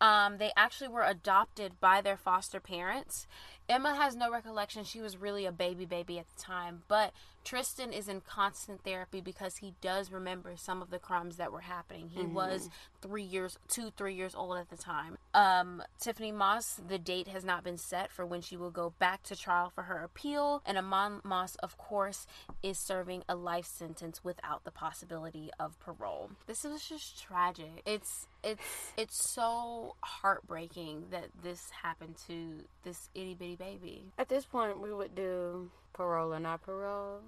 [0.00, 3.28] Um, they actually were adopted by their foster parents.
[3.68, 6.82] Emma has no recollection; she was really a baby baby at the time.
[6.88, 7.12] But
[7.44, 11.60] Tristan is in constant therapy because he does remember some of the crimes that were
[11.60, 12.08] happening.
[12.08, 12.70] He was
[13.02, 15.18] three years, two, three years old at the time.
[15.34, 19.22] Um, Tiffany Moss, the date has not been set for when she will go back
[19.24, 22.26] to trial for her appeal, and Eman Moss, of course,
[22.62, 26.30] is serving a life sentence without the possibility of parole.
[26.46, 27.82] This is just tragic.
[27.84, 34.04] It's it's it's so heartbreaking that this happened to this itty bitty baby.
[34.18, 37.20] At this point, we would do parole or not parole.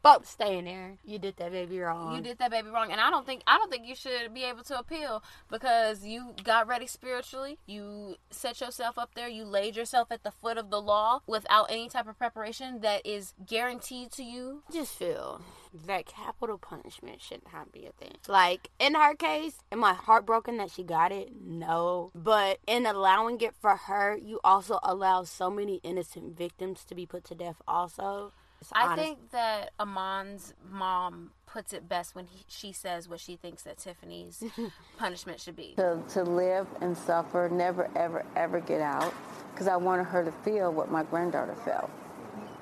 [0.00, 0.96] But stay in there.
[1.04, 2.14] You did that baby wrong.
[2.14, 4.44] You did that baby wrong, and I don't think I don't think you should be
[4.44, 7.58] able to appeal because you got ready spiritually.
[7.66, 9.28] You set yourself up there.
[9.28, 13.04] You laid yourself at the foot of the law without any type of preparation that
[13.04, 14.62] is guaranteed to you.
[14.68, 15.40] I just feel
[15.86, 18.14] that capital punishment should not be a thing.
[18.26, 21.30] Like in her case, am I heartbroken that she got it?
[21.44, 22.10] No.
[22.14, 27.06] But in allowing it for her, you also allow so many innocent victims to be
[27.06, 27.60] put to death.
[27.68, 29.02] Also, It's I honest.
[29.02, 33.78] think that Eman's mom puts it best when he, she says what she thinks that
[33.78, 34.42] Tiffany's
[34.98, 35.74] punishment should be.
[35.76, 39.14] to, to live and suffer, never, ever, ever get out,
[39.52, 41.90] because I wanted her to feel what my granddaughter felt.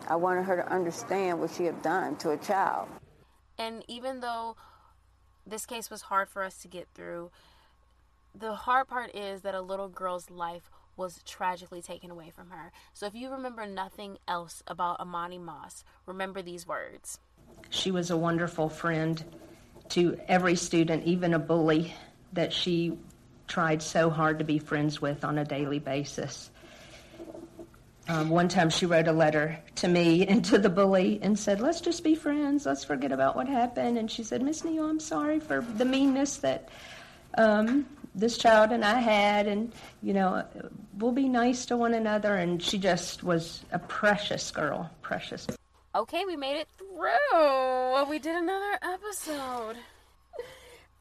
[0.06, 2.88] I wanted her to understand what she had done to a child.
[3.58, 4.56] And even though
[5.46, 7.30] this case was hard for us to get through,
[8.34, 12.72] the hard part is that a little girl's life was tragically taken away from her.
[12.94, 17.18] So if you remember nothing else about Emani Moss, remember these words.
[17.70, 19.22] She was a wonderful friend
[19.90, 21.94] to every student, even a bully
[22.32, 22.98] that she
[23.46, 26.50] tried so hard to be friends with on a daily basis.
[28.08, 31.60] Um, one time she wrote a letter to me and to the bully and said,
[31.60, 32.66] Let's just be friends.
[32.66, 33.98] Let's forget about what happened.
[33.98, 36.68] And she said, Miss Neal, I'm sorry for the meanness that
[37.36, 39.46] um, this child and I had.
[39.46, 40.44] And, you know,
[40.98, 42.34] we'll be nice to one another.
[42.34, 45.46] And she just was a precious girl, precious.
[45.94, 48.04] Okay, we made it through.
[48.10, 49.76] We did another episode.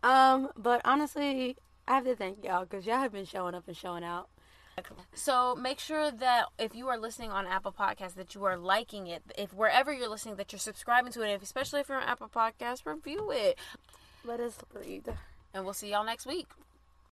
[0.03, 3.75] Um, but honestly, I have to thank y'all because y'all have been showing up and
[3.75, 4.29] showing out.
[5.13, 9.07] So make sure that if you are listening on Apple Podcasts, that you are liking
[9.07, 9.23] it.
[9.37, 11.33] If wherever you're listening, that you're subscribing to it.
[11.33, 13.57] If, especially if you're on Apple Podcasts, review it.
[14.25, 15.07] Let us breathe.
[15.53, 16.47] And we'll see y'all next week.